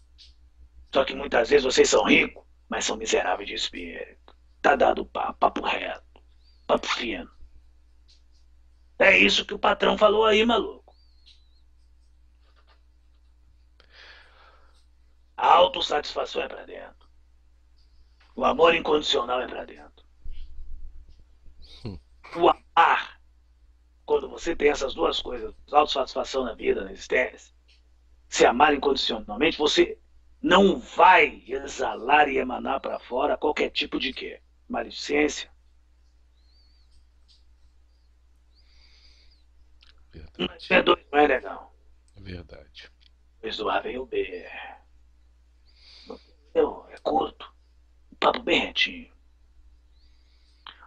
[0.93, 4.34] Só que muitas vezes vocês são ricos, mas são miseráveis de espírito.
[4.62, 6.22] Tá dado papo, papo reto,
[6.66, 7.30] papo fino.
[8.97, 10.82] É isso que o patrão falou aí, maluco.
[15.44, 17.06] A autossatisfação é para dentro.
[18.34, 20.06] O amor incondicional é para dentro.
[21.84, 22.00] Hum.
[22.38, 23.20] O amar,
[24.06, 27.54] quando você tem essas duas coisas, autossatisfação na vida, na existência,
[28.30, 30.00] se amar incondicionalmente, você
[30.41, 34.41] não vai exalar e emanar para fora qualquer tipo de quê?
[34.70, 35.52] Maledicência.
[40.10, 40.68] Verdade.
[40.70, 41.76] Não é dois, não é legal.
[42.16, 42.89] Verdade.
[43.41, 44.50] Dois do A vem o B.
[46.54, 47.51] Eu, é curto.
[48.20, 49.12] Papo bem retinho.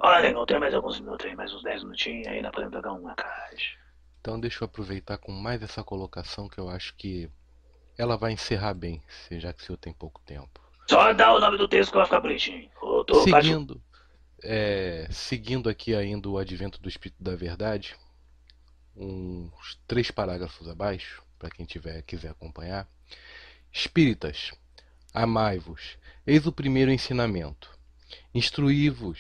[0.01, 2.93] Olha, negão, tem mais alguns minutos aí, mais uns 10 minutinhos aí, nós podemos pegar
[2.93, 3.79] uma caixa.
[4.21, 7.31] Então deixa eu aproveitar com mais essa colocação que eu acho que
[7.97, 10.61] ela vai encerrar bem, já que o senhor tem pouco tempo.
[10.89, 12.71] Só dá o nome do texto que vai ficar bonitinho.
[13.25, 13.83] Seguindo,
[14.43, 17.97] é, seguindo aqui ainda o advento do Espírito da Verdade,
[18.95, 22.87] uns três parágrafos abaixo, para quem tiver quiser acompanhar.
[23.73, 24.53] Espíritas,
[25.19, 25.97] Amai-vos.
[26.27, 27.71] Eis o primeiro ensinamento.
[28.35, 29.19] Instruí-vos.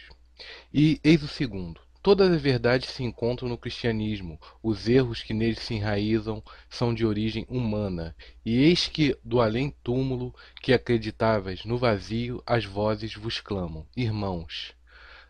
[0.70, 1.80] E eis o segundo.
[2.03, 4.38] Todas as verdades se encontram no cristianismo.
[4.62, 8.14] Os erros que nele se enraizam são de origem humana.
[8.44, 14.74] E eis que, do além-túmulo, que acreditáveis no vazio, as vozes vos clamam: Irmãos,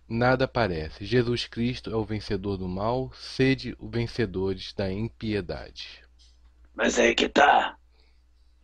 [0.08, 1.06] nada parece.
[1.06, 6.02] Jesus Cristo é o vencedor do mal, sede os vencedores da impiedade.
[6.74, 7.78] Mas aí que tá.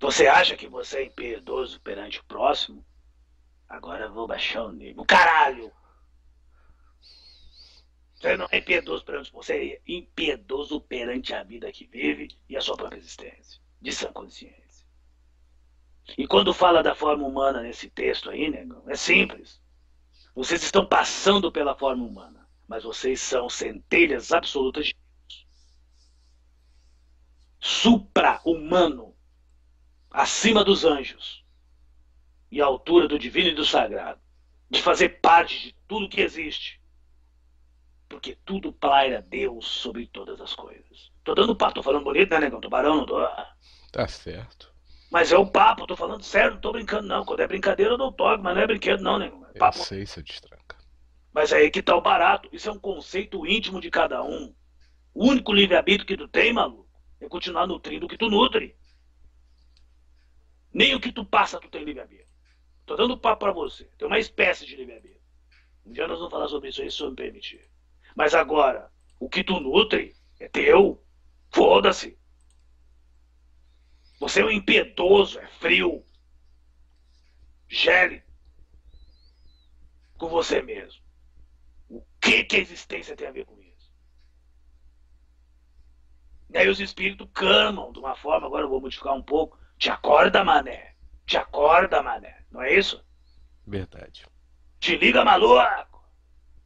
[0.03, 2.84] Você acha que você é impiedoso perante o próximo?
[3.68, 5.05] Agora eu vou baixar o nível.
[5.05, 5.72] Caralho!
[8.16, 12.61] Você não é impiedoso perante você, é impiedoso perante a vida que vive e a
[12.61, 14.84] sua própria existência, de sã consciência.
[16.18, 19.62] E quando fala da forma humana nesse texto aí, negão, é simples.
[20.34, 25.46] Vocês estão passando pela forma humana, mas vocês são centelhas absolutas de Deus.
[27.61, 29.11] Supra-humano
[30.12, 31.44] acima dos anjos
[32.50, 34.20] e à altura do divino e do sagrado.
[34.70, 36.80] de fazer parte de tudo que existe.
[38.08, 41.12] Porque tudo paira Deus sobre todas as coisas.
[41.22, 42.58] Tô dando papo, tô falando bonito, né, negão?
[42.58, 43.18] Tubarão, não tô.
[43.92, 44.72] Tá certo.
[45.10, 47.22] Mas é o papo, tô falando sério, não tô brincando, não.
[47.22, 49.44] Quando é brincadeira, eu não toco, mas não é brinquedo, não, negão.
[49.54, 49.78] É papo.
[49.78, 50.78] Eu sei, seu destranca.
[51.34, 52.48] Mas aí que tá o barato.
[52.50, 54.54] Isso é um conceito íntimo de cada um.
[55.12, 56.88] O único livre-arbítrio que tu tem, maluco,
[57.20, 58.74] é continuar nutrindo o que tu nutre.
[60.72, 62.28] Nem o que tu passa tu tem livre-arbítrio.
[62.86, 63.84] Tô dando papo pra você.
[63.98, 65.22] Tem uma espécie de livre-arbítrio.
[65.84, 67.68] Um dia nós vamos falar sobre isso aí, se eu me permitir.
[68.16, 71.04] Mas agora, o que tu nutre é teu.
[71.50, 72.18] Foda-se.
[74.20, 76.04] Você é um impiedoso, é frio.
[77.68, 78.22] Gele
[80.22, 81.02] com você mesmo.
[81.88, 83.92] O que, que a existência tem a ver com isso?
[86.50, 89.58] E aí os espíritos clamam de uma forma, agora eu vou modificar um pouco.
[89.82, 90.94] Te acorda, mané.
[91.26, 92.44] Te acorda, mané.
[92.52, 93.04] Não é isso?
[93.66, 94.24] Verdade.
[94.78, 96.00] Te liga, maluco.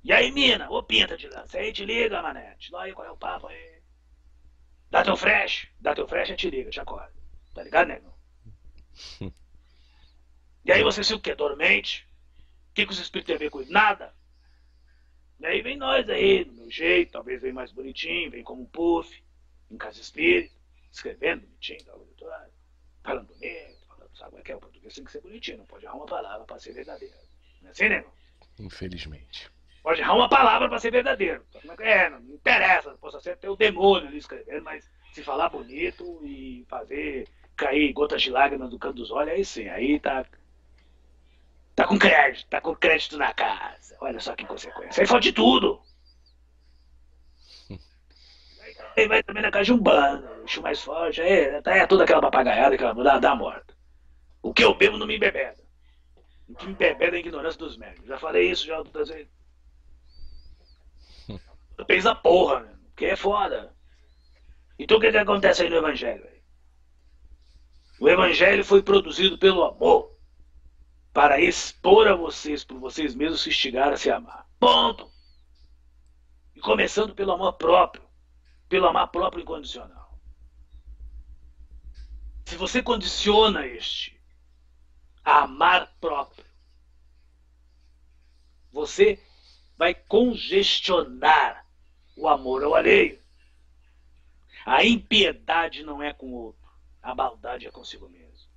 [0.05, 0.69] E aí, mina?
[0.69, 1.57] Ô, pinta de lança.
[1.57, 2.55] Aí, te liga, mané.
[2.57, 3.81] Te dá aí qual é o papo aí.
[4.91, 5.67] Dá teu fresh.
[5.81, 7.15] Dá teu fresh e te liga, te acorda.
[7.55, 8.15] Tá ligado, nego?
[10.67, 11.35] e aí você se o quê?
[11.35, 12.07] Dormente?
[12.69, 13.73] O que, que os espíritos têm a ver com isso?
[13.73, 14.15] Nada.
[15.41, 18.67] E aí vem nós aí, do meu jeito, talvez vem mais bonitinho, vem como um
[18.67, 19.25] puff,
[19.71, 20.55] em casa espírita,
[20.93, 21.83] escrevendo bonitinho,
[23.07, 24.57] falando bonito, falando, sabe como é que é?
[24.57, 27.15] O português tem que ser bonitinho, não pode errar uma palavra para ser verdadeiro.
[27.63, 28.13] Não é assim, nego?
[28.59, 29.51] Infelizmente.
[29.83, 31.45] Pode errar uma palavra para ser verdadeiro.
[31.79, 36.67] É, não interessa, possa ser até o demônio ali escrevendo, mas se falar bonito e
[36.69, 40.27] fazer cair gotas de lágrimas do canto dos olhos, aí sim, aí tá.
[41.75, 43.97] Tá com crédito, tá com crédito na casa.
[44.01, 45.03] Olha só que consequência.
[45.03, 45.81] Aí de tudo.
[48.97, 52.05] Aí vai também na casa de um bando, o mais forte, aí tá, é toda
[52.05, 53.77] aquela papagaiada, aquela mudada da morta.
[54.43, 55.63] O que eu bebo não me embebeda.
[56.49, 58.09] O que me embebeda é a ignorância dos médicos.
[58.09, 59.29] Já falei isso já outras vezes.
[61.87, 62.79] Pensa porra, mano.
[62.87, 63.75] Porque é foda.
[64.79, 66.27] Então o que, que acontece aí no Evangelho?
[68.01, 70.17] O Evangelho foi produzido pelo amor
[71.13, 74.47] para expor a vocês, por vocês mesmos se instigar a se amar.
[74.59, 75.11] Ponto.
[76.55, 78.06] E começando pelo amor próprio,
[78.69, 80.19] pelo amar próprio incondicional.
[82.45, 84.21] Se você condiciona este
[85.25, 86.45] a amar próprio,
[88.73, 89.21] você
[89.77, 91.67] vai congestionar
[92.17, 93.21] o amor ao alheio.
[94.65, 96.71] A impiedade não é com o outro,
[97.03, 98.49] a maldade é consigo mesmo.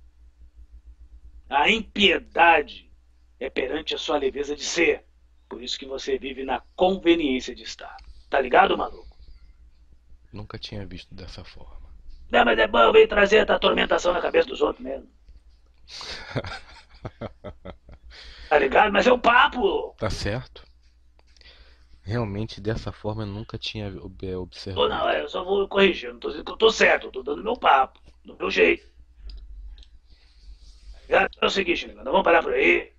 [1.48, 2.90] A impiedade
[3.40, 5.04] é perante a sua leveza de ser.
[5.48, 7.96] Por isso que você vive na conveniência de estar.
[8.28, 9.09] Tá ligado, maluco?
[10.32, 11.90] Nunca tinha visto dessa forma.
[12.30, 15.08] Não, mas é bom eu venho trazer a atormentação na cabeça dos outros mesmo.
[18.48, 18.92] tá ligado?
[18.92, 19.94] Mas é o papo.
[19.98, 20.64] Tá certo.
[22.02, 23.92] Realmente dessa forma eu nunca tinha
[24.22, 24.88] é, observado.
[24.88, 26.12] Não, eu só vou corrigir.
[26.12, 28.88] Não tô dizendo que eu tô certo, eu tô dando meu papo, do meu jeito.
[31.08, 32.92] É o seguinte, nós vamos parar por aí.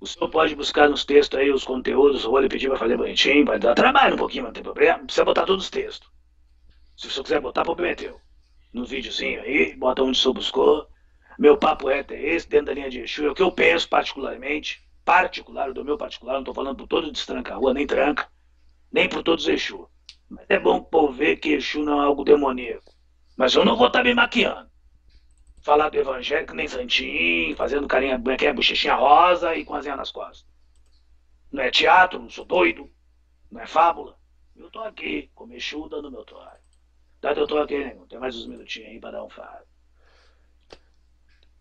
[0.00, 2.96] O senhor pode buscar nos textos aí os conteúdos, eu vou lhe pedir para fazer
[2.96, 4.98] bonitinho, vai dar trabalho um pouquinho, não tem problema.
[4.98, 6.08] Não precisa botar todos os textos.
[6.96, 8.20] Se senhor quiser botar, problema é teu.
[8.72, 10.88] No videozinho aí, bota onde o senhor buscou.
[11.38, 13.88] Meu papo reto é esse, dentro da linha de Exu, é o que eu penso
[13.88, 18.28] particularmente particular, do meu particular, não estou falando por todo destranca rua, nem tranca,
[18.90, 19.88] nem por todos Exu.
[20.28, 22.92] Mas é bom o povo ver que Exu não é algo demoníaco.
[23.36, 24.70] Mas eu não vou estar tá me maquiando.
[25.62, 30.10] Falar do evangélico nem santinho, fazendo carinha, é, é bochechinha rosa e com asinha nas
[30.10, 30.46] costas.
[31.50, 32.90] Não é teatro, não sou doido,
[33.50, 34.16] não é fábula.
[34.56, 36.61] Eu tô aqui, com Exu dando meu toque.
[37.22, 37.96] Tá, eu tô aqui, né?
[38.08, 39.64] Tem mais uns minutinhos aí para dar um fado.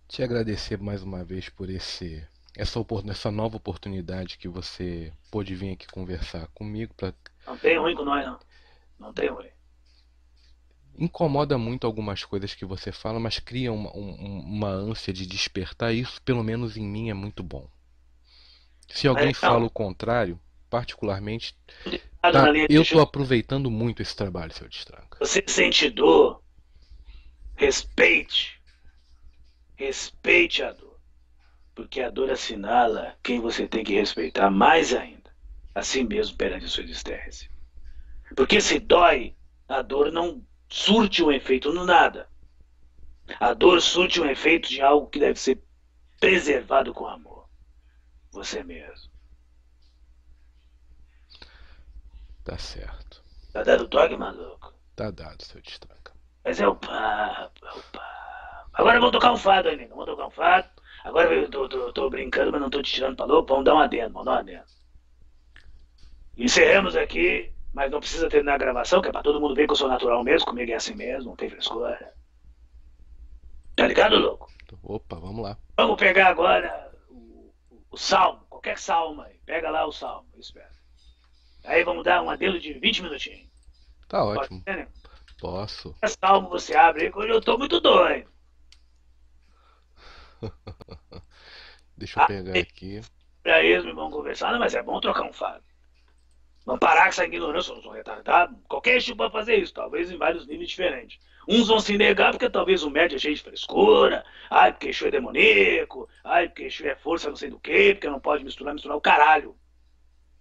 [0.08, 2.28] Te agradecer mais uma vez por esse
[2.58, 6.96] essa, essa nova oportunidade que você pôde vir aqui conversar comigo.
[6.96, 7.14] Pra...
[7.46, 8.40] Não tem ruim com nós, não.
[9.00, 9.50] Não tem ruim.
[10.98, 15.94] Incomoda muito algumas coisas que você fala, mas cria uma, um, uma ânsia de despertar.
[15.94, 17.70] Isso, pelo menos em mim, é muito bom.
[18.90, 20.40] Se alguém é, fala o contrário,
[20.72, 21.56] particularmente,
[22.22, 25.18] tá, eu estou aproveitando muito esse trabalho, seu destranca.
[25.20, 26.44] Você sente dor,
[27.56, 28.60] respeite.
[29.76, 30.92] Respeite a dor
[31.82, 35.34] porque a dor assinala quem você tem que respeitar mais ainda,
[35.74, 37.50] assim mesmo perante a sua existência.
[38.36, 39.36] Porque se dói,
[39.68, 42.30] a dor não surte um efeito no nada.
[43.40, 45.62] A dor surte um efeito de algo que deve ser
[46.20, 47.50] preservado com amor.
[48.32, 49.11] Você mesmo.
[52.44, 53.24] Tá certo.
[53.54, 54.74] Tá dado toque, maluco?
[54.96, 56.14] Tá dado, seu destranca.
[56.44, 58.12] Mas é o papo, é o papo.
[58.74, 59.90] Agora vamos tocar um fado, amigo.
[59.90, 60.70] Vamos tocar um fado.
[61.04, 63.50] Agora eu tô, tô, tô brincando, mas não tô te tirando pra louco.
[63.50, 64.66] Vamos dar uma adendo, vamos dar uma adendo.
[66.38, 69.74] Encerramos aqui, mas não precisa terminar a gravação, que é pra todo mundo ver que
[69.74, 72.14] eu sou natural mesmo, comigo é assim mesmo, não tem frescura.
[73.76, 74.50] Tá ligado, louco?
[74.82, 75.58] Opa, vamos lá.
[75.78, 77.52] Vamos pegar agora o,
[77.92, 79.40] o salmo, qualquer salmo aí.
[79.46, 80.81] Pega lá o salmo, eu espero.
[81.64, 83.48] Aí vamos dar um adendo de 20 minutinhos.
[84.08, 84.62] Tá ótimo.
[84.68, 84.88] Ser, né?
[85.40, 85.94] Posso.
[86.00, 88.30] Qualquer salmo você abre aí, hoje eu tô muito doido.
[91.98, 93.02] Deixa eu Ah, pegar e- aqui.
[93.44, 95.64] Pra eles, meu irmão, conversar, não, mas é bom trocar um fato.
[96.66, 98.56] Vamos parar com essa ignorância, eu não sou retardado.
[98.68, 101.20] Qualquer tipo pode fazer isso, talvez em vários níveis diferentes.
[101.48, 105.08] Uns vão se negar porque talvez o médio é cheio de frescura, ai, porque Exu
[105.08, 108.74] é demoníaco, ai, porque Exu é força não sei do que, porque não pode misturar,
[108.76, 109.56] misturar o caralho.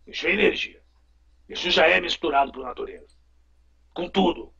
[0.06, 0.80] Exu é energia.
[1.51, 3.09] Exu já é misturado por natureza.
[3.93, 4.55] Com tudo.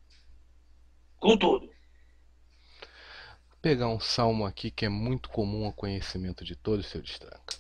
[1.21, 1.67] Com tudo.
[1.69, 7.55] Vou pegar um salmo aqui que é muito comum ao conhecimento de todos, seu destranca.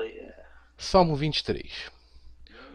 [0.00, 0.46] É.
[0.76, 1.92] Salmo 23.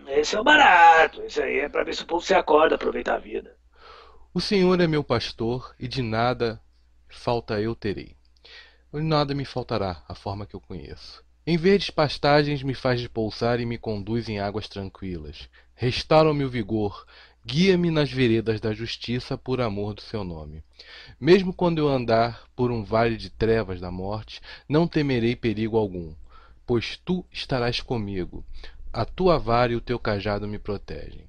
[0.08, 1.22] Esse é o barato.
[1.24, 3.58] Esse aí é pra ver se o povo se acorda, aproveita a vida.
[4.34, 6.62] O Senhor é meu pastor e de nada
[7.10, 8.16] falta eu terei.
[8.94, 11.22] De nada me faltará, a forma que eu conheço.
[11.46, 15.50] Em verdes pastagens me faz repousar e me conduz em águas tranquilas.
[15.74, 17.04] Restaura-me o vigor,
[17.44, 20.64] guia-me nas veredas da justiça por amor do seu nome.
[21.20, 24.40] Mesmo quando eu andar por um vale de trevas da morte,
[24.70, 26.14] não temerei perigo algum,
[26.64, 28.46] pois tu estarás comigo.
[28.94, 31.26] A tua vara e o teu cajado me protegem.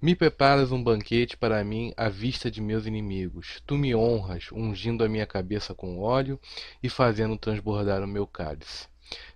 [0.00, 3.62] Me preparas um banquete para mim à vista de meus inimigos.
[3.66, 6.40] Tu me honras, ungindo a minha cabeça com óleo
[6.82, 8.88] e fazendo transbordar o meu cálice.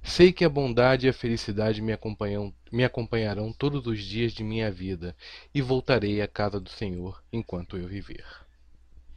[0.02, 4.42] Sei que a bondade e a felicidade me, acompanham, me acompanharão todos os dias de
[4.42, 5.16] minha vida,
[5.54, 8.24] e voltarei à casa do Senhor enquanto eu viver.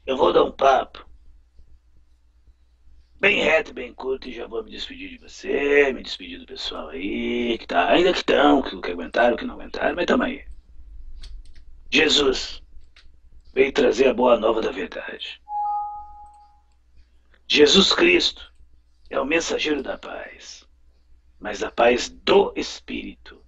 [0.06, 1.08] Eu vou dar um papo.
[3.20, 6.90] Bem reto, bem curto, e já vou me despedir de você, me despedir do pessoal
[6.90, 10.44] aí, que tá, ainda que estão, que, que aguentaram, que não aguentaram, mas tamo aí.
[11.90, 12.62] Jesus
[13.54, 15.42] veio trazer a boa nova da verdade.
[17.48, 18.53] Jesus Cristo
[19.10, 20.68] é o mensageiro da paz,
[21.40, 23.44] mas da paz do Espírito,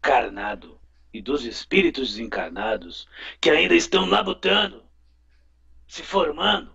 [0.00, 0.80] carnado,
[1.12, 3.08] e dos espíritos desencarnados
[3.40, 4.84] que ainda estão labutando
[5.86, 6.72] se formando,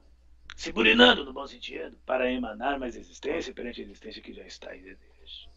[0.58, 4.76] se burinando no bom sentido, para emanar mais existência perante a existência que já está
[4.76, 5.48] em deles.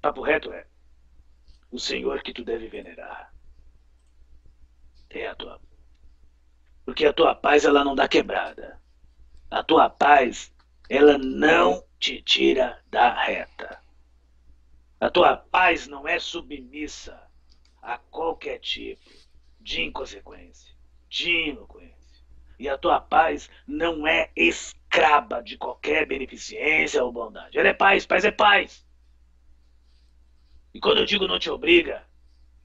[0.00, 0.66] Papo reto é
[1.70, 3.32] o Senhor que tu deve venerar.
[5.10, 5.60] É a tua.
[6.84, 8.80] Porque a tua paz ela não dá quebrada.
[9.50, 10.51] A tua paz
[10.92, 13.80] ela não te tira da reta.
[15.00, 17.18] A tua paz não é submissa
[17.80, 19.10] a qualquer tipo
[19.58, 20.70] de inconsequência,
[21.08, 22.22] de ineloquência.
[22.58, 27.58] E a tua paz não é escraba de qualquer beneficência ou bondade.
[27.58, 28.86] Ela é paz, paz é paz.
[30.74, 32.04] E quando eu digo não te obriga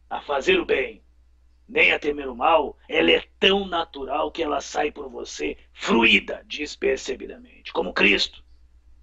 [0.09, 1.01] a fazer o bem,
[1.67, 6.43] nem a temer o mal, ela é tão natural que ela sai por você fruída
[6.45, 8.43] despercebidamente, como Cristo,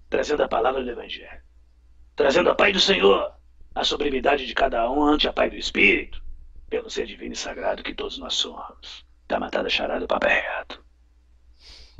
[0.09, 1.41] trazendo a palavra do Evangelho,
[2.15, 3.33] trazendo a paz do Senhor,
[3.73, 6.23] a sublimidade de cada um ante a paz do Espírito,
[6.69, 9.05] pelo ser divino e sagrado que todos nós somos.
[9.27, 10.83] Tá matada charada, papo é reto.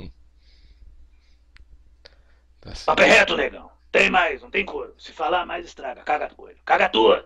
[2.58, 2.72] Tá.
[2.84, 3.70] Papo é reto, negão.
[3.92, 4.92] Tem mais, não tem coro.
[4.98, 6.02] Se falar mais, estraga.
[6.02, 6.54] Caga tudo.
[6.64, 7.24] Caga tudo.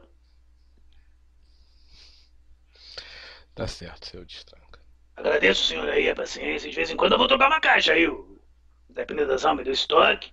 [3.60, 4.80] Tá certo, seu destranca.
[5.14, 6.70] Agradeço o senhor aí a paciência.
[6.70, 8.10] De vez em quando eu vou trocar uma caixa aí.
[8.88, 10.32] Dependendo das almas do estoque.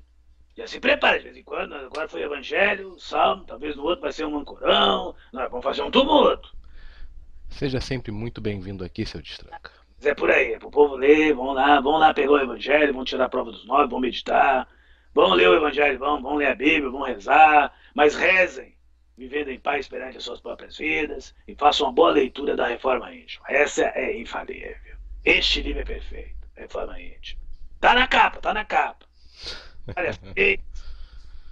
[0.55, 1.75] Já se prepara de vez em quando.
[1.75, 3.43] Agora foi Evangelho, Salmo.
[3.43, 5.13] Talvez no outro vai ser um mancorão.
[5.33, 6.55] Nós vamos fazer um tumulto.
[7.49, 9.73] Seja sempre muito bem-vindo aqui, seu destranca.
[9.97, 10.53] Mas é por aí.
[10.53, 11.33] É pro povo ler.
[11.33, 11.81] Vamos lá.
[11.81, 12.93] Vamos lá pegar o Evangelho.
[12.93, 13.89] Vamos tirar a prova dos nove.
[13.89, 14.65] Vamos meditar.
[15.13, 15.99] Vamos ler o Evangelho.
[15.99, 16.89] Vamos, vamos ler a Bíblia.
[16.89, 17.73] Vamos rezar.
[17.93, 18.76] Mas rezem.
[19.17, 21.33] Vivendo em paz perante as suas próprias vidas.
[21.47, 23.45] E façam uma boa leitura da Reforma Íntima.
[23.49, 24.97] Essa é infalível.
[25.25, 26.47] Este livro é perfeito.
[26.55, 27.41] Reforma Íntima.
[27.79, 29.05] Tá na capa, tá na capa.
[29.95, 30.65] Várias feitas,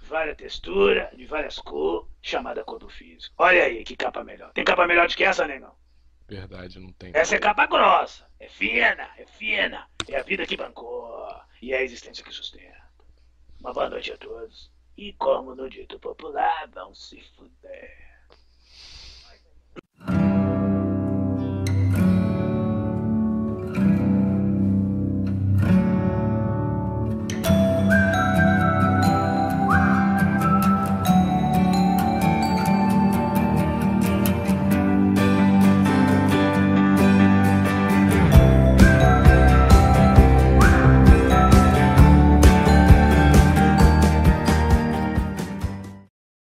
[0.02, 3.34] várias texturas, de várias cores, chamada cor do físico.
[3.38, 4.52] Olha aí que capa melhor.
[4.52, 5.74] Tem capa melhor do que essa, negão?
[6.28, 7.12] Verdade, não tem.
[7.14, 9.88] Essa é capa grossa, é fina, é fina.
[10.08, 11.28] É a vida que bancou
[11.62, 12.76] e é a existência que sustenta.
[13.60, 14.70] Uma boa noite a todos.
[14.96, 18.05] E como no dito popular, vão se fuder.